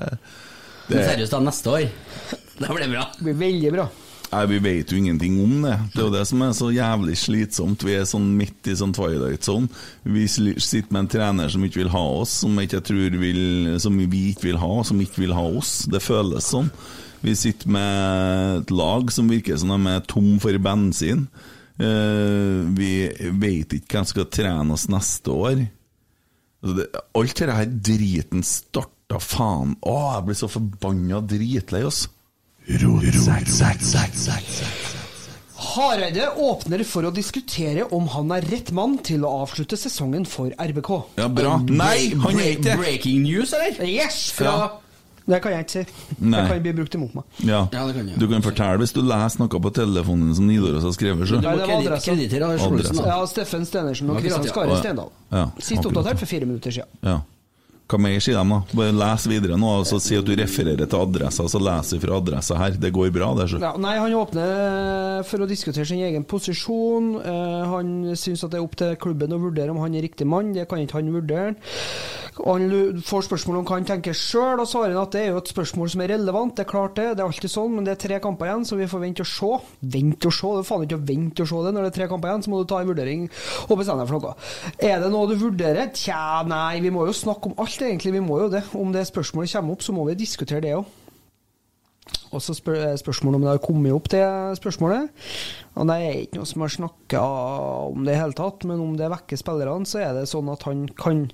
[0.89, 1.89] Men det Seriøst, da, neste år?
[2.57, 3.09] Det blir bra.
[3.19, 3.89] Det blir veldig bra.
[4.31, 5.75] Nei, Vi vet jo ingenting om det.
[5.93, 7.85] Det er jo det som er så jævlig slitsomt.
[7.87, 9.69] Vi er sånn midt i sånn twilight zone.
[10.03, 13.99] Vi sitter med en trener som ikke vil ha oss, som, ikke tror vil, som
[13.99, 15.79] vi ikke vil ha, som ikke vil ha oss.
[15.91, 16.71] Det føles sånn.
[17.25, 21.27] Vi sitter med et lag som virker som de er tom for bensin.
[21.77, 22.91] Eh, vi
[23.41, 25.65] vet ikke hvem som skal trene oss neste år.
[26.65, 26.87] Altså
[27.21, 32.09] alt dette her driten starta faen Å, jeg blir så forbanna dritlei, altså.
[35.57, 40.51] Hareide åpner for å diskutere om han er rett mann til å avslutte sesongen for
[40.53, 40.91] RBK.
[41.21, 41.55] Ja, bra.
[41.65, 42.75] Nei, han er ikke det.
[42.81, 43.79] Breaking news, eller?
[43.87, 44.27] Yes!
[44.37, 44.67] Fra Ja.
[45.27, 45.81] Det kan jeg ikke si.
[46.23, 46.39] Nei.
[46.39, 47.25] Det kan bli brukt imot meg.
[47.43, 47.61] Ja.
[47.75, 48.19] Ja, det kan jeg.
[48.23, 51.27] Du kan fortelle hvis du leser noe på telefonen som Nidaros har skrevet.
[51.27, 51.41] Så.
[51.43, 53.07] Nei, det var adressa.
[53.07, 54.47] Ja, Steffen Stenersen og Kristian.
[54.47, 54.77] Skare Ja.
[54.85, 55.11] Stendal.
[55.59, 56.87] Sist oppdatert for fire minutter siden.
[57.03, 57.21] Ja.
[57.87, 58.57] Hva mer sier de, da?
[58.75, 62.03] Bare les videre nå, og så si at du refererer til adressa, så leser du
[62.03, 62.75] fra adressa her.
[62.83, 63.47] Det går bra, det.
[63.53, 63.61] Så.
[63.63, 67.13] Ja, nei, Han åpner for å diskutere sin egen posisjon.
[67.23, 70.27] Eh, han syns at det er opp til klubben å vurdere om han er riktig
[70.27, 70.51] mann.
[70.57, 71.55] Det kan ikke han vurdere.
[72.43, 75.39] Og Han får spørsmål om hva han tenker sjøl, og svarer at det er jo
[75.41, 76.53] et spørsmål som er relevant.
[76.57, 78.77] Det er klart det, det er alltid sånn, men det er tre kamper igjen, så
[78.77, 79.53] vi får vente og se.
[79.95, 81.73] Vente og se, det er faen ikke å vente og se det.
[81.77, 83.25] Når det er tre kamper igjen, så må du ta en vurdering
[83.71, 84.35] og bestemme deg for noe.
[84.91, 85.89] Er det noe du vurderer?
[85.97, 88.15] Tja, nei, vi må jo snakke om alt, egentlig.
[88.17, 88.63] Vi må jo det.
[88.73, 90.87] Om det spørsmålet kommer opp, så må vi diskutere det òg.
[92.35, 94.23] Og så spør, er spørsmålet om det har kommet opp, det
[94.59, 95.11] spørsmålet.
[95.75, 97.23] Og det er ikke noe som har snakka
[97.91, 100.67] om det i hele tatt, men om det vekker spillerne, så er det sånn at
[100.69, 101.25] han kan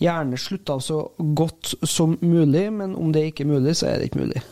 [0.00, 1.02] gjerne slutte av så
[1.36, 4.44] godt som mulig, men om det ikke er mulig, så er det ikke mulig.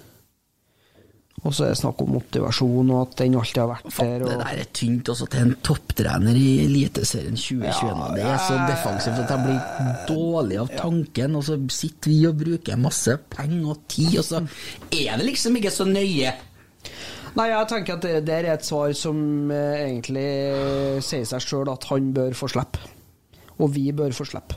[1.45, 4.23] Og så er det snakk om motivasjon, og at den alltid har vært der.
[4.25, 7.91] Det der er tynt også til en topptrener i Eliteserien 2021.
[7.91, 12.19] Ja, det er så defensivt at jeg blir dårlig av tanken, og så sitter vi
[12.31, 14.41] og bruker masse penger og tid, og så
[14.89, 16.33] er det liksom ikke så nøye.
[17.35, 20.29] Nei, jeg tenker at det der er et svar som eh, egentlig
[21.03, 22.93] sier seg sjøl at han bør få slippe.
[23.59, 24.57] Og vi bør få slippe.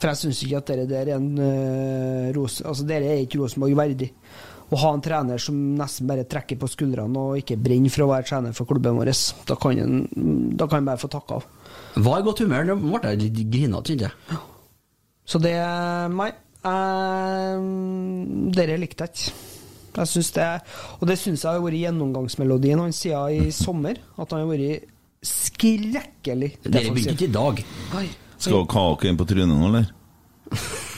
[0.00, 2.64] For jeg syns ikke at det der er en uh, rose...
[2.64, 4.08] Altså, det er ikke Rosenborg verdig.
[4.70, 8.10] Å ha en trener som nesten bare trekker på skuldrene og ikke brenner for å
[8.12, 9.10] være trener for klubben vår.
[9.48, 10.04] Da kan han,
[10.54, 11.48] da kan han bare få takka av.
[11.98, 14.40] Var i godt humør, nå ble jeg litt grinete, kjente jeg.
[15.26, 15.56] Så det
[16.14, 16.30] Nei.
[16.60, 17.56] Uh,
[18.52, 19.46] dere likte jeg ikke.
[19.90, 20.46] Jeg synes det,
[21.00, 23.98] og det syns jeg har vært gjennomgangsmelodien hans siden i sommer.
[24.20, 24.86] At han har vært
[25.26, 27.64] skrekkelig Dere begynte ikke i dag.
[27.98, 28.06] Oi.
[28.36, 29.90] Skal dere ha dere inn på trynet nå, eller?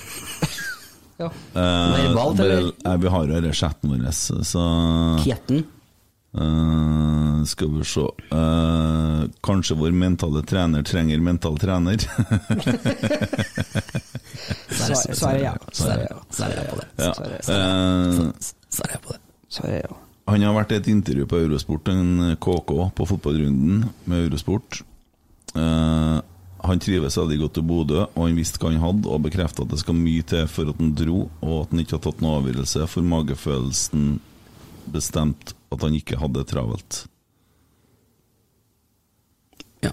[1.23, 1.29] Ja.
[1.55, 2.73] Eh, Verbalt, eller?
[2.85, 4.63] eh, vi har jo denne chatten vår, så
[5.25, 5.63] Kjeten.
[6.35, 11.99] eh, Skal vi se eh, Kanskje vår mentale trener trenger mental trener?
[14.73, 15.53] Så, så er det ja.
[15.73, 16.17] Så det ja.
[16.47, 16.87] Er jeg på det.
[16.99, 17.13] ja.
[17.13, 18.33] Så det- Eh,
[19.03, 19.21] på det.
[19.83, 19.97] Ja.
[20.33, 24.83] Han har vært i et intervju på Eurosport, en KK, på fotballrunden med Eurosport.
[25.55, 26.21] Eh,
[26.63, 29.73] han trives veldig godt i Bodø, og han visste hva han hadde, og bekrefta at
[29.73, 32.39] det skal mye til for at han dro, og at han ikke har tatt noen
[32.43, 34.05] avgjørelse, for magefølelsen
[34.95, 37.01] bestemte at han ikke hadde det travelt.
[39.83, 39.91] Ja.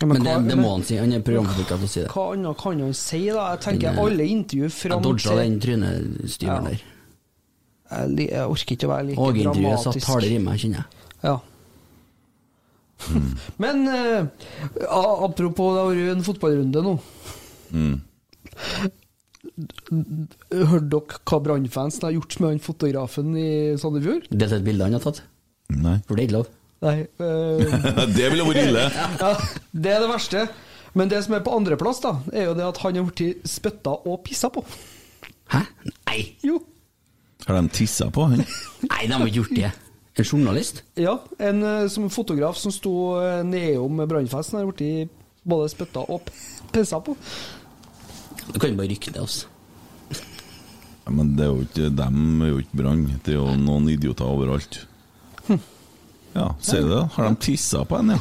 [0.00, 0.96] Ja, Men det, hva- det må han si.
[1.00, 2.08] Han er programforpliktet til å si det.
[2.14, 3.48] Hva annet kan han si, da?
[3.56, 6.70] Jeg tenker den, alle intervju fram til Jeg dodga den trynestyveren Ja.
[6.70, 6.86] der.
[7.88, 9.38] Jeg, jeg orker ikke å være like dramatisk.
[9.38, 11.06] Og intervjuet satt harder i meg, kjenner jeg.
[11.24, 11.36] Ja.
[13.62, 14.26] Men eh,
[14.90, 16.94] apropos, det har vært en fotballrunde nå.
[17.72, 17.96] Mm.
[19.88, 24.28] Hørte dere hva Brannfansen har gjort med han fotografen i Sandefjord?
[24.30, 25.22] Delt et bilde han har tatt.
[25.74, 25.98] Nei.
[26.08, 26.50] For det er ikke lov.
[26.84, 26.96] Nei.
[27.02, 28.86] eh, det ville vært ille!
[29.22, 29.32] ja,
[29.72, 30.46] det er det verste.
[30.98, 33.92] Men det som er på andreplass, da, er jo det at han har blitt spytta
[34.08, 34.64] og pissa på.
[35.52, 35.62] Hæ?
[36.08, 36.20] Nei!
[36.44, 36.58] Jo.
[37.46, 38.42] Har de tissa på han?
[38.88, 39.70] Nei, de har ikke gjort det.
[40.18, 40.82] En journalist?
[40.98, 45.12] Ja, en eh, som fotograf som sto eh, nedom brannfesten, har blitt
[45.48, 46.26] både spytta og
[46.74, 47.14] pissa på.
[48.48, 49.46] Du kan bare rykke det, altså.
[51.04, 53.04] Ja, men det er jo ikke dem er jo ikke Brann.
[53.24, 54.82] Det er jo noen idioter overalt.
[56.34, 57.04] Ja, ser du det?
[57.14, 58.18] Har de tissa på en, ja?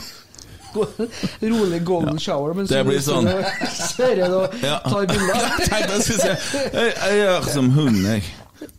[1.41, 3.27] Rolig golden shower mens Det blir sånn.
[3.97, 5.47] kjører og tar bilder.
[5.59, 8.23] Jeg tenkte jeg skulle si Jeg, jeg gjør som hund, jeg.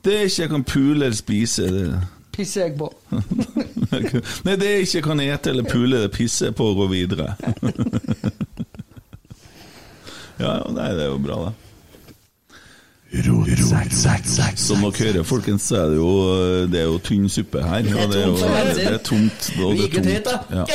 [0.04, 1.66] Det er ikke jeg kan pule eller spise.
[1.74, 2.00] Det.
[2.38, 2.86] Pisser jeg på.
[4.46, 7.32] Nei, det er ikke kan ete eller pule det pisser på og gå videre.
[10.38, 11.54] Ja, ja, nei, det er jo bra, det.
[14.54, 16.10] Som dere hører, folkens, så er det jo,
[16.70, 17.82] det er jo tynn suppe her.
[17.82, 18.36] Det er og det er jo
[18.76, 19.48] det er tomt.
[19.64, 20.52] og det er tomt.
[20.60, 20.66] Ja.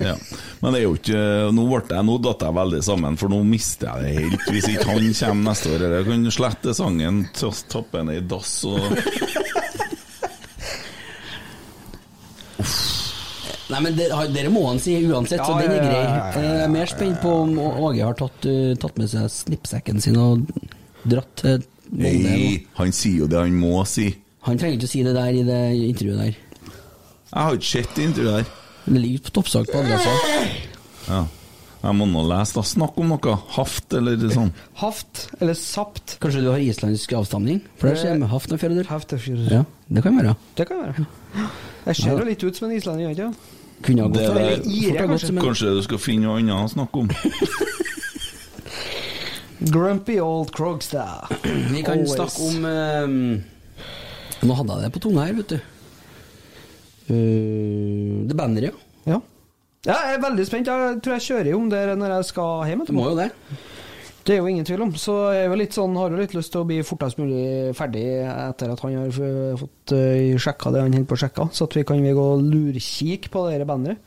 [0.00, 0.14] Ja.
[0.60, 1.22] Men det er jo ikke
[1.52, 4.46] Nå jeg, nå datt jeg veldig sammen, for nå mister jeg det helt.
[4.48, 8.80] Hvis ikke han kommer neste år, eller kan slette sangen, tappe den i dass og
[13.70, 15.98] Nei, men det, Dere må han si uansett, så den er grei.
[15.98, 19.10] ja, ja, ja, Jeg er mer spent på om Åge har tatt, uh, tatt med
[19.12, 20.46] seg snippsekken sin og
[21.06, 22.30] dratt til Molde.
[22.30, 24.10] Nei, han sier jo det han må si.
[24.46, 26.38] Han trenger ikke å si det der i det intervjuet der.
[27.30, 28.56] Jeg har ikke sett det intervjuet der.
[28.86, 30.14] Det ligger på toppsak på adressa.
[31.10, 31.20] Ja.
[31.80, 32.64] Jeg må nå lese, da.
[32.66, 33.36] Snakk om noe.
[33.54, 34.50] Haft eller sånn.
[34.82, 36.18] Haft eller sapt.
[36.20, 37.62] Kanskje du har islandsk avstamning?
[37.80, 39.54] For der ser jeg med haft og fjøredyr.
[39.54, 40.36] Ja, det kan være.
[40.58, 41.06] Det kan være.
[41.86, 43.56] Jeg ser jo litt ut som en islending, gjør jeg ikke?
[43.86, 44.36] Kunne ha gått Det for
[44.68, 47.08] ire, en- Kanskje du skal finne noe annet å snakke om.
[49.72, 51.28] Grumpy old Krogstad.
[51.72, 52.12] Vi kan Always.
[52.14, 53.42] snakke om um,
[54.40, 55.58] Nå hadde jeg det på tunga her, vet du.
[57.10, 59.12] Uh, det banneret, ja.
[59.12, 59.18] Ja.
[59.84, 59.96] ja.
[60.06, 60.70] Jeg er veldig spent.
[60.70, 62.86] Jeg tror jeg kjører om det når jeg skal hjem.
[62.88, 63.28] Du må jo det.
[64.30, 64.90] Det er jo ingen tvil om.
[64.94, 67.72] Så jeg er jo litt sånn, har jo litt lyst til å bli fortest mulig
[67.74, 69.16] ferdig etter at han har
[69.58, 72.26] fått uh, sjekka det han holder på å sjekke, så at vi kan vi gå
[72.36, 73.98] og lurkikke på det bandet.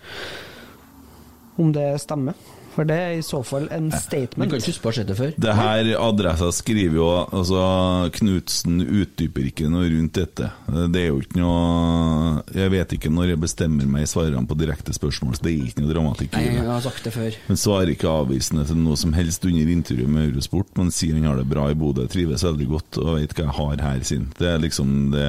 [1.59, 2.39] Om det stemmer.
[2.74, 4.03] For det er i så fall en statement.
[4.03, 4.49] statement.
[4.51, 5.34] kan ikke huske å ha sett det før.
[5.38, 7.61] Det her adressa skriver jo Altså,
[8.17, 10.49] Knutsen utdyper ikke noe rundt dette.
[10.93, 14.57] Det er jo ikke noe Jeg vet ikke når jeg bestemmer meg i svarene på
[14.59, 16.53] direkte spørsmål, så det er ikke noe dramatikk i det.
[16.57, 17.38] jeg har sagt det før.
[17.47, 21.28] Han svarer ikke avvisende til noe som helst under intervjuet med Eurosport, men sier han
[21.30, 24.30] har det bra i Bodø, trives veldig godt og vet hva jeg har her sin.
[24.39, 25.28] Det er liksom Det,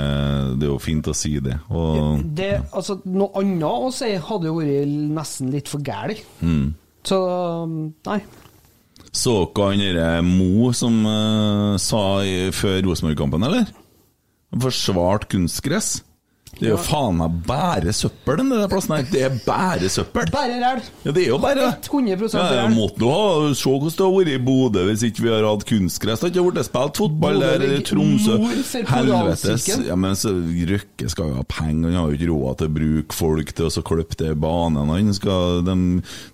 [0.60, 1.58] det er jo fint å si det.
[1.70, 6.18] Og Det, altså, noe annet å si hadde jo vært nesten litt for gæli.
[6.40, 6.72] mm.
[7.04, 7.18] Så
[8.08, 8.20] nei.
[9.14, 13.68] Så dere han derre Mo som uh, sa i, før Rosenborg-kampen, eller?
[14.54, 15.98] Han forsvarte kunstgress.
[16.58, 19.06] Det er jo faen meg bare søppel, den der plassen her.
[19.10, 20.30] Det er bare søppel.
[20.32, 20.82] Bare ræl.
[21.04, 21.70] Ja, det er jo bare det.
[21.90, 22.74] 100 Ja, ræl.
[22.76, 26.20] måtte ha Se hvordan det har vært i Bodø hvis ikke vi har hatt kunstgress.
[26.22, 28.38] Det har ikke blitt spilt fotball der i Tromsø.
[28.88, 29.68] Helvetes.
[29.88, 30.32] Ja, men så
[30.74, 33.68] Røkke skal jo ha penger, han har jo ikke råd til å bruke folk til
[33.68, 34.92] å så klippe til banen.
[34.94, 35.76] Han skal, de,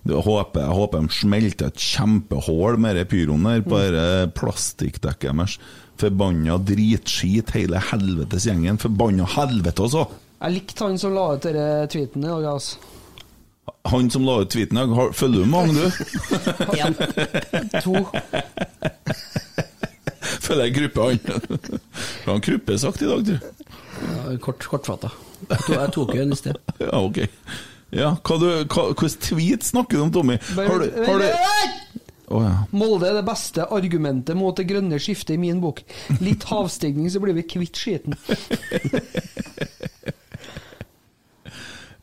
[0.07, 4.05] de, håper, jeg håper de smelter et kjempehull med den pyroen der bare
[4.37, 5.57] plastikkdekket deres.
[6.01, 8.79] Forbanna dritskit, hele helvetes gjengen.
[8.81, 10.07] Forbanna helvete, altså!
[10.41, 12.79] Jeg likte han som la ut denne tweeten i dag, altså.
[13.91, 15.85] Han som la ut tweeten i dag, følger du mange, du?
[16.81, 16.97] Én.
[17.83, 18.01] To.
[20.41, 21.19] Følger jeg gruppe, han.
[22.25, 23.35] Han har gruppesagt i dag, du.
[24.01, 25.11] Ja, Kort, kortfatta.
[25.49, 26.57] Jeg tok jo en i sted.
[26.81, 27.21] Ja, ok.
[27.91, 30.37] Ja, hva du, hva, Hvilken tweet snakker du om, Tommy?
[30.55, 31.27] Har du, har du
[32.31, 32.53] Å ja.
[32.71, 35.83] Molde er det beste argumentet mot det grønne skiftet i min bok.
[36.23, 38.15] Litt havstigning, så blir vi kvitt skiten.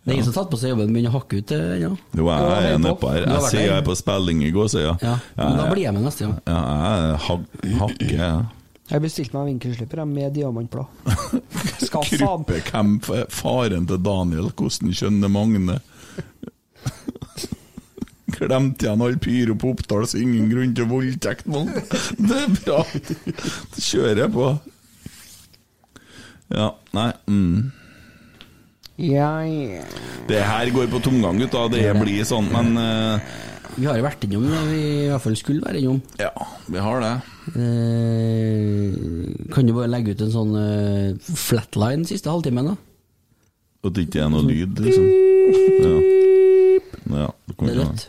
[0.08, 1.56] Det er ingen som har tatt på seg jobben og begynner å hakke ut det
[1.74, 1.96] ennå.
[2.16, 3.26] Jo, jeg er nedpå her.
[3.28, 4.94] Jeg sier jeg er på spilling i går, sier jeg.
[5.04, 6.38] Ja, men da blir jeg med neste gang.
[6.48, 7.36] Ja, jeg ha
[7.82, 8.46] hakker, jeg.
[8.88, 10.88] Jeg bestilte meg vinkelslipper jeg, med diamantblad.
[12.70, 12.94] Hvem
[13.36, 15.76] faren til Daniel, hvordan kjønner Magne?
[18.28, 21.46] Glemte igjen all pyro på Oppdal, så ingen grunn til voldtekt.
[21.48, 22.82] Det er bra.
[22.92, 24.48] Det kjører jeg på.
[26.48, 27.56] Ja, nei mm.
[28.98, 29.84] Ja, ja.
[30.26, 31.68] Det her går på tomgang, gutta.
[31.70, 33.20] Det blir sånn, men uh,
[33.76, 36.00] Vi har jo vært innom det vi i hvert fall skulle være innom.
[36.18, 36.32] Ja,
[36.66, 37.12] vi har det.
[37.54, 38.88] Uh,
[39.54, 42.76] kan du bare legge ut en sånn uh, flatline siste halvtimen, da?
[43.86, 45.06] At det ikke er noe lyd, liksom.
[45.78, 45.94] Ja.
[47.22, 48.08] ja Det er rødt.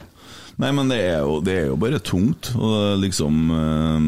[0.60, 2.51] Nei, men det er jo, det er jo bare tungt.
[2.57, 4.01] Og det er liksom eh,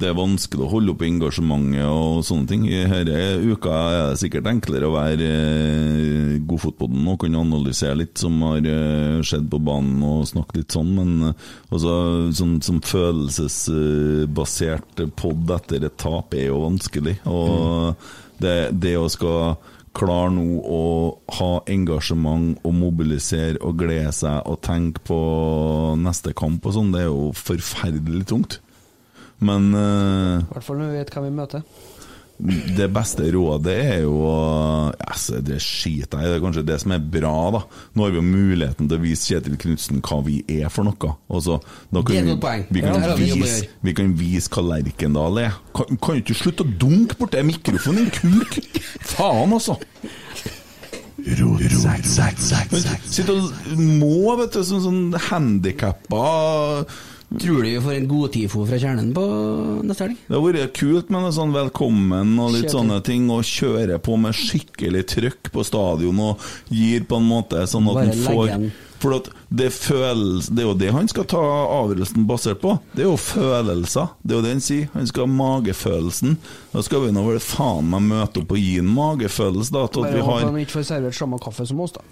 [0.00, 2.62] Det er vanskelig å holde oppe engasjementet og sånne ting.
[2.66, 8.16] I denne uka er det sikkert enklere å være eh, Godfotpodden og kunne analysere litt
[8.18, 11.36] som har eh, skjedd på banen og snakke litt sånn, men eh,
[11.70, 11.92] altså,
[12.40, 17.16] sånn som følelsesbasert pod etter et tap er jo vanskelig.
[17.30, 17.94] Og
[18.42, 19.54] det, det å skal
[19.96, 20.82] klare nå å
[21.38, 25.18] ha engasjement og mobilisere og glede seg og tenke på
[26.00, 28.60] neste kamp og sånn, det er jo forferdelig tungt.
[29.42, 31.64] Men I uh, hvert fall når vi vet hvem vi møter.
[32.42, 36.80] Det beste rådet er jo å- altså, Det skiter jeg i, det er kanskje det
[36.82, 37.60] som er bra, da.
[37.94, 41.12] Nå har vi jo muligheten til å vise Kjetil Knutsen hva vi er for noe.
[41.30, 41.60] Altså,
[41.92, 45.52] da kan Det er vi- Vi kan, Ja, vise, vi kan vise hva Lerkendal er.
[45.74, 48.58] Kan, kan du ikke slutte å dunke borti mikrofonen, din kuk?
[49.02, 49.78] Faen, altså!
[53.12, 56.86] Sitte og må, vet du, som sånn handikappa
[57.40, 59.22] Tror du vi får en god TIFO fra kjernen på
[59.86, 60.20] neste helg?
[60.28, 62.76] Det har vært kult med noe sånn velkommen og litt Kjetil.
[62.78, 67.62] sånne ting, og kjøre på med skikkelig trøkk på stadion og gir på en måte
[67.70, 68.72] sånn at Bare han legge får
[69.02, 72.76] For at det, føles, det er jo det han skal ta avgjørelsen basert på.
[72.94, 74.12] Det er jo følelser.
[74.22, 74.88] Det er jo det han sier.
[74.92, 76.36] Han skal ha magefølelsen.
[76.70, 79.88] Da skal vi nå vel faen meg møte opp og gi en magefølelse, da.
[79.90, 82.04] Til at Bare vi håper har han ikke får servert samme kaffe som oss, da.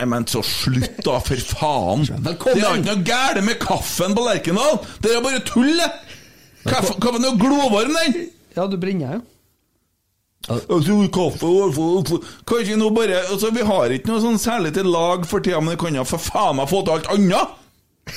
[0.00, 2.06] Nei, Men så slutt, da, for faen!
[2.24, 2.56] Velkommen!
[2.56, 4.78] Det er ikke noe gærent med kaffen på Lerkendal!
[5.04, 5.88] Det er bare tull, det!
[6.64, 8.30] Kaffen er jo glovarm, den!
[8.56, 9.20] Ja, du brenner jo.
[10.48, 11.50] Altså, kaffe
[12.48, 15.76] Kanskje nå bare altså, Vi har ikke noe sånn særlig til lag for tida, men
[15.76, 18.16] vi kan jo for faen meg få til alt annet!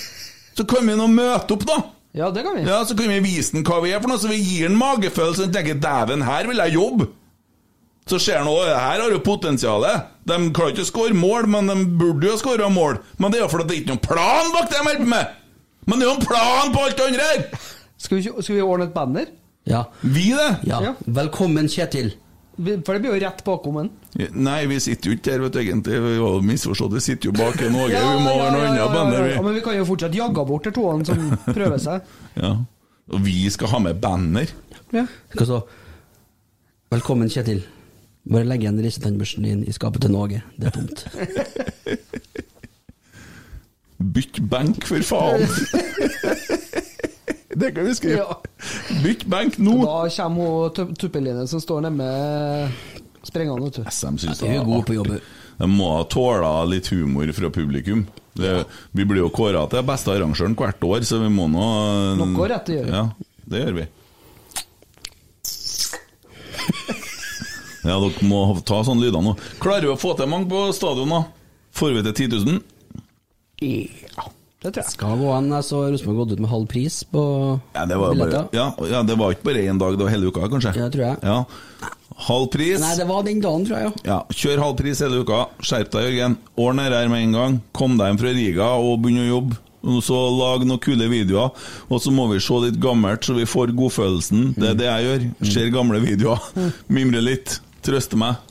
[0.56, 1.82] Så kan vi nå møte opp, da!
[2.16, 2.64] Ja, det kan vi.
[2.70, 4.80] Ja, Så kan vi vise den hva vi er for noe, så vi gir den
[4.80, 7.10] magefølelse og tenker 'dæven, her vil jeg jobbe'.
[8.10, 10.10] Så ser han at her har jo potensialet.
[10.28, 13.00] De klarer ikke å skåre mål, men de burde jo skåre mål.
[13.18, 15.14] Men det er jo fordi det ikke er noen plan bak det de holder på
[15.14, 15.40] med!
[15.84, 17.70] Men det er jo en plan på alt det andre her!
[18.04, 19.32] Skal vi, skal vi ordne et banner?
[19.68, 19.86] Ja.
[20.02, 20.50] Vi, det!
[20.68, 20.82] ja.
[20.84, 20.94] Ja.
[21.06, 22.12] Velkommen, Kjetil.
[22.54, 23.88] For det blir jo rett bakom en.
[24.14, 26.02] Nei, vi sitter jo ikke der, vet du, egentlig.
[26.04, 26.94] Vi har misforstått.
[27.00, 27.94] Vi sitter jo bak en Åge.
[27.96, 29.46] Ja, vi må ja, være noe annet ja, ja, banner, ja, vi.
[29.48, 32.12] Men vi kan jo fortsatt jagge bort de toene som prøver seg.
[32.44, 32.58] Ja.
[33.14, 34.52] Og vi skal ha med banner.
[34.96, 35.04] Ja.
[35.34, 35.64] Hva så?
[36.94, 37.64] Velkommen, Kjetil.
[38.24, 40.40] Bare legg igjen risetannbørsten din i skapet til Någe.
[40.56, 41.04] Det er tomt.
[44.14, 45.44] Bytt benk, for faen!
[47.60, 48.18] det kan vi skrive.
[48.24, 48.38] Ja.
[49.04, 49.76] Bytt benk nå!
[49.86, 52.72] Da kommer hun tu- Tuppeline som står nede med
[53.28, 53.84] sprengene, vet du.
[53.92, 55.14] SM synes Du er det god på jobb.
[55.60, 58.06] De må ha tåla litt humor fra publikum.
[58.34, 58.54] Det,
[58.98, 61.68] vi blir jo kåra til beste arrangøren hvert år, så vi må nå
[62.20, 62.90] Noe rett å gjøre.
[62.90, 63.04] Ja,
[63.54, 63.86] det gjør vi.
[67.84, 69.34] Ja, dere må ta sånne lyder nå.
[69.64, 71.24] Klarer vi å få til mange på stadion, da?
[71.76, 72.62] Får vi til 10 000?
[73.64, 74.28] Ja,
[74.64, 74.92] det tror jeg.
[74.94, 75.50] Skal gå an.
[75.52, 77.24] Jeg så Rosenborg gått ut med halv pris på
[77.76, 78.48] Ja, det var, bare, billetter.
[78.56, 80.74] ja, ja, det var ikke bare én dag, det var hele uka, kanskje?
[80.80, 81.18] Ja, tror jeg.
[81.24, 81.90] Ja.
[82.28, 82.80] Halv pris.
[82.80, 83.94] Nei, det var den dagen, tror jeg, ja.
[84.08, 85.42] Ja, Kjør halv pris hele uka.
[85.66, 86.38] Skjerp deg, Jørgen.
[86.62, 87.60] Ordn dette her med en gang.
[87.76, 89.60] Kom deg hjem fra Riga og begynn å jobbe.
[89.84, 91.50] Og så Lag noen kule videoer.
[91.92, 94.54] Og så må vi se litt gammelt, så vi får godfølelsen.
[94.56, 95.26] Det er det jeg gjør.
[95.52, 96.46] Ser gamle videoer.
[96.96, 97.58] Mimrer litt.
[97.84, 98.42] Trøster meg.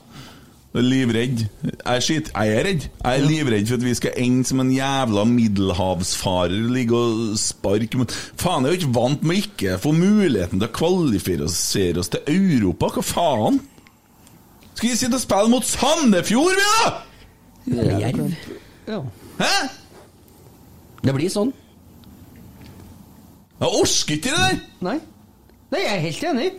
[0.73, 1.43] Livredd.
[1.61, 2.31] Jeg er, skit.
[2.33, 2.85] jeg er redd.
[2.89, 6.55] Jeg er livredd for at vi skal ende som en jævla middelhavsfarer.
[6.73, 10.69] Ligge og sparke mot faen, jeg er jo ikke vant med ikke få muligheten til
[10.69, 12.89] å kvalifisere oss til Europa.
[12.95, 13.61] Hva faen?
[14.73, 16.93] Skal vi sitte og spille mot Sandefjord, vi, da?!
[18.01, 18.33] Jerv.
[18.89, 18.99] Ja.
[19.37, 19.51] Hæ?
[21.03, 21.53] Det blir sånn.
[23.61, 24.63] Jeg orker ikke det der!
[24.83, 24.97] Nei.
[25.69, 26.49] Nei, jeg er helt enig.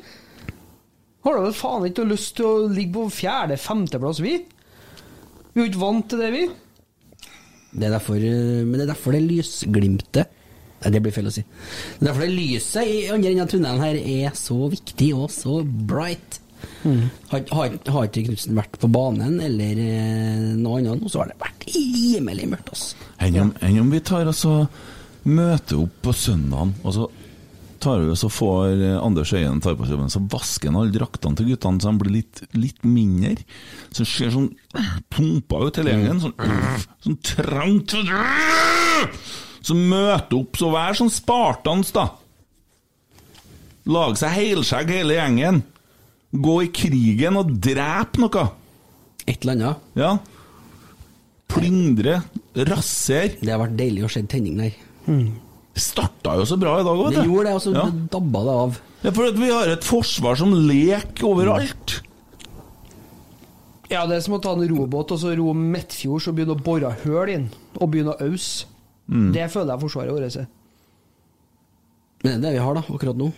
[1.25, 4.37] Har da vel faen ikke noe lyst til å ligge på fjerde-femteplass, vi?
[5.55, 6.45] Vi er jo ikke vant til det, vi.
[7.75, 10.41] Det er derfor, eh, men det er derfor det lysglimtet
[10.85, 11.41] Nei, det blir feil å si.
[11.41, 15.31] Det er derfor det lyset i andre enden av tunnelen her er så viktig og
[15.33, 16.41] så bright.
[17.31, 21.33] Har, har, har ikke Knutsen vært på banen eller eh, noe annet nå, så har
[21.33, 22.85] det vært rimelig mørkt.
[23.25, 24.55] Enn om, vi tar og så
[25.25, 27.09] møter opp på søndagen, og så
[27.85, 30.95] tar vi så får eh, Anders Øyen tar på seg jobben, så vasker han alle
[30.95, 33.45] draktene til guttene så de blir litt, litt mindre.
[33.91, 34.51] Så det ser sånn
[35.13, 36.23] pumpa ut hele gjengen.
[36.25, 36.35] Sånn,
[37.05, 37.95] sånn trangt
[39.65, 42.09] Så møte opp, så vær sånn spartans, da.
[43.85, 45.63] Lager seg helskjegg hele gjengen.
[46.45, 48.47] Gå i krigen og drep noe.
[49.29, 49.89] Et eller annet.
[49.97, 50.15] Ja.
[51.53, 52.23] Plyndre.
[52.69, 53.37] Rasser.
[53.41, 54.77] Det har vært deilig å se tenning der.
[55.05, 55.44] Det
[55.77, 57.85] starta jo så bra i dag òg, vet Det gjorde det, og så Ja.
[58.15, 58.81] dabba det av.
[59.05, 62.01] Ja, for at vi har et forsvar som leker overalt.
[63.91, 66.63] Ja, det er som å ta en robåt og så ro Midtfjords og begynne å
[66.65, 67.51] bore høl inn.
[67.81, 68.65] Og begynne å ause.
[69.11, 69.33] Mm.
[69.35, 70.47] Det føler jeg forsvaret vårt er.
[72.25, 73.33] Men det er det vi har, da, akkurat nå.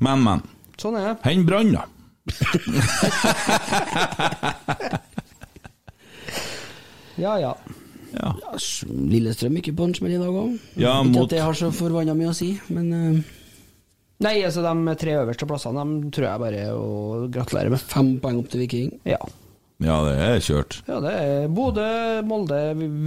[0.00, 0.42] Men, men.
[0.76, 1.18] Sånn er det.
[1.24, 1.84] Hent brann, da.
[7.20, 7.52] Ja, ja.
[8.14, 8.32] Ja.
[8.90, 10.56] Lillestrøm gikk på en smell i dag òg.
[10.80, 13.36] Ja, ikke mot- at det har så forbanna mye å si, men uh...
[14.20, 17.80] Nei, altså de tre øverste plassene De tror jeg bare å gratulere med.
[17.80, 18.90] fem poeng opp til Viking.
[19.08, 19.16] Ja.
[19.80, 20.74] Ja, det er kjørt.
[20.90, 21.86] ja det er Bodø,
[22.28, 22.58] Molde,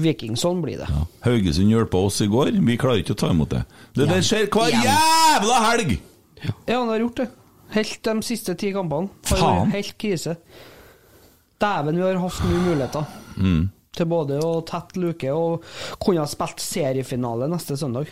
[0.02, 0.34] Viking.
[0.42, 0.88] Sånn blir det.
[1.22, 2.50] Haugesund hjelpa oss i går.
[2.66, 3.62] Vi klarer ikke å ta imot det.
[3.94, 5.94] Det der skjer hver jævla helg!
[6.42, 7.28] Ja, han har gjort det.
[7.78, 9.14] Helt de siste ti kampene.
[9.30, 9.70] Faen.
[9.76, 10.34] Helt krise.
[11.62, 13.06] Dæven, vi har hatt mye muligheter.
[13.38, 13.70] Mm.
[13.94, 15.66] Til både å tette luke og
[16.02, 18.10] kunne ha spilt seriefinale neste søndag.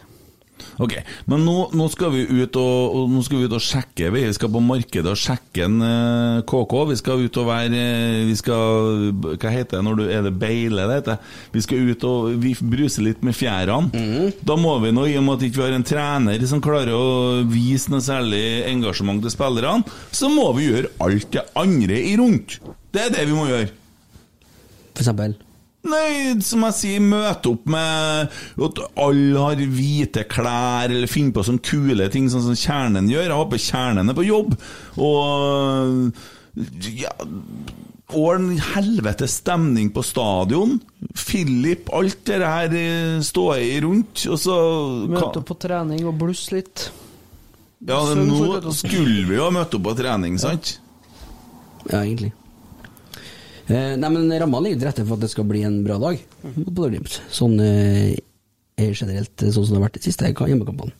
[0.81, 0.93] Ok,
[1.29, 4.11] men nå, nå skal vi ut og, og Nå skal vi ut og sjekke.
[4.13, 6.75] Vi skal på markedet og sjekke en eh, KK.
[6.91, 9.07] Vi skal ut og være eh, Vi skal
[9.41, 11.33] Hva heter det når du Er det beile det heter?
[11.55, 14.31] Vi skal ut og vi bruser litt med fjærene.
[14.45, 16.93] Da må vi nå, i og med at vi ikke har en trener som klarer
[16.95, 19.85] å vise noe særlig engasjement til spillerne,
[20.15, 22.59] så må vi gjøre alt det andre i rundt.
[22.93, 23.71] Det er det vi må gjøre.
[24.91, 25.37] For eksempel.
[25.81, 28.35] Nei, som jeg sier, møte opp med
[28.67, 33.25] at alle har hvite klær, eller finne på sånne kule ting, sånn som Kjernen gjør.
[33.31, 34.53] Jeg håper Kjernen er på jobb.
[35.01, 36.11] Og
[36.91, 37.13] ja
[38.11, 40.75] Og en helvetes stemning på stadion.
[41.15, 44.25] Philip, alt det her eh, står i rundt.
[44.27, 44.57] Og så
[45.07, 46.89] Møte opp på trening og blusse litt.
[47.87, 50.75] Ja, nå skulle vi jo ha møtt opp på trening, sant?
[51.87, 52.33] Ja, egentlig.
[53.69, 56.19] Eh, nei, men Ramma ligger til rette for at det skal bli en bra dag
[56.55, 57.19] mot Bodø-Glimt.
[57.31, 58.15] Sånn eh,
[58.81, 60.91] er generelt eh, sånn som det har vært de siste ka- hjemmekampene.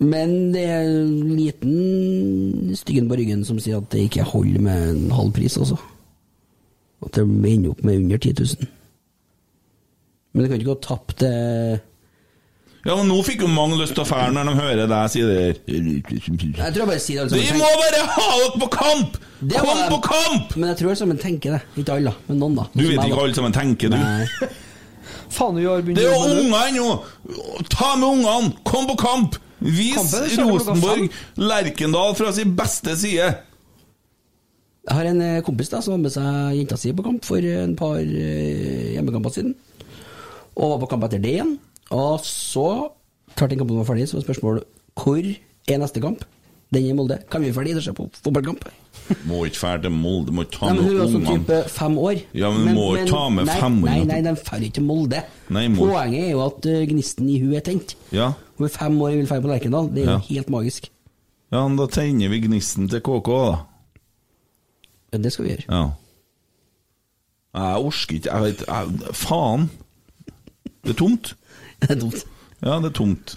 [0.00, 4.86] Men det er en liten styggen på ryggen som sier at det ikke holder med
[4.94, 5.76] en halv pris, altså.
[7.04, 8.70] At det ender opp med under 10 000.
[10.32, 11.76] Men det kan ikke gå tapt eh,
[12.80, 15.20] Ja, men nå fikk jo mange lyst til å fære når de hører deg si
[15.26, 15.40] det.
[15.68, 19.18] Jeg tror jeg bare sier det alle Vi må bare ha dere på kamp!
[19.40, 20.56] Det Kom var- på kamp!
[20.56, 21.60] Men jeg tror alle sammen tenker det.
[21.80, 22.64] Ikke alle, da, men noen, da.
[22.72, 23.20] Du vet ikke da.
[23.26, 23.98] alle sammen tenker, du.
[24.00, 24.48] Nei.
[25.36, 26.88] Faen, vi har begynt Det er jo med unger ennå!
[27.70, 28.52] Ta med ungene!
[28.66, 29.36] Kom på kamp!
[29.60, 33.28] Vis Kampen klokka Rosenborg Lerkendal fra sin beste side!
[34.88, 37.44] Jeg har en eh, kompis da som var med seg jenta si på kamp for
[37.44, 39.52] en par eh, hjemmekamper siden.
[40.56, 41.58] Og var på kamp etter det igjen.
[41.90, 42.66] Og så,
[43.36, 44.64] klart den kampen var ferdig, så var spørsmålet
[45.00, 45.22] hvor
[45.70, 46.22] er neste kamp?
[46.70, 47.16] Den i Molde.
[47.30, 48.62] Kan vi ferdig til å se på fotballkamp?
[49.26, 51.96] Må ikke dra til Molde, må ikke ta med men hun er også type fem
[51.98, 52.20] år.
[52.38, 55.22] Ja, men må ikke ta med nei, år Nei, nei, de drar ikke til Molde.
[55.50, 57.96] Nei, Poenget er jo at eh, gnisten i hun er tent.
[58.14, 58.28] Ja.
[58.60, 59.90] Hun er fem år og vil dra på Lerkendal.
[59.96, 60.22] Det er jo Ja.
[60.28, 60.90] helt magisk.
[61.50, 63.58] ja, men da tenner vi gnisten til KK, da.
[65.12, 65.66] Ja, det skal vi gjøre.
[65.66, 65.82] Ja.
[67.58, 69.70] Jeg orker ikke Jeg vet jeg, Faen.
[70.84, 71.34] Det er tomt.
[71.86, 72.24] Det er dumt.
[72.62, 73.36] Ja, det er tomt.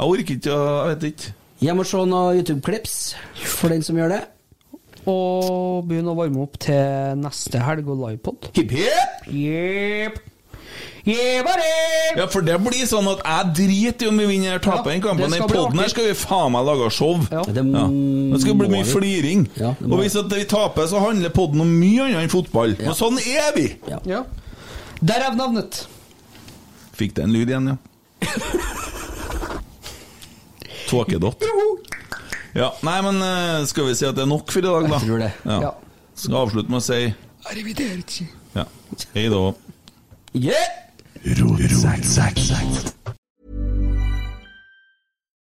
[0.00, 1.34] Jeg orker ikke å- Jeg vet ikke.
[1.60, 2.94] Jeg må se noen YouTube-klips
[3.44, 4.20] for den som gjør det.
[5.06, 8.48] Og begynne å varme opp til neste helg og livepod.
[8.56, 9.30] Hipp hipp!
[9.32, 10.18] Jepp.
[11.08, 14.92] Ja, for det blir sånn at jeg driter i om vi vinner eller taper Ja,
[14.92, 15.24] den kampen.
[15.30, 17.14] det Den poden podden her skal vi faen meg lage show.
[17.32, 17.42] Ja.
[17.44, 17.86] Det, Ja.
[17.88, 18.90] Det skal bli mye vi.
[18.92, 19.46] fliring.
[19.56, 22.76] Ja, og hvis at vi taper, så handler podden om mye annet enn fotball.
[22.86, 23.66] Og sånn er vi!
[24.06, 24.24] Ja.
[25.02, 25.86] Derav navnet.
[27.00, 27.76] Fikk det en lyd igjen, ja.
[30.90, 31.44] Tåkedott.
[32.52, 34.98] Ja, nei, men eh, skal vi si at det er nok for i dag, da?
[34.98, 35.30] Jeg tror det.
[35.46, 35.58] Ja.
[35.68, 35.72] Ja.
[36.18, 37.00] Skal avslutte med å si
[37.48, 38.28] Arrivederci.
[38.58, 38.66] ja.
[39.14, 39.42] Hei da.
[40.36, 40.80] Yeah!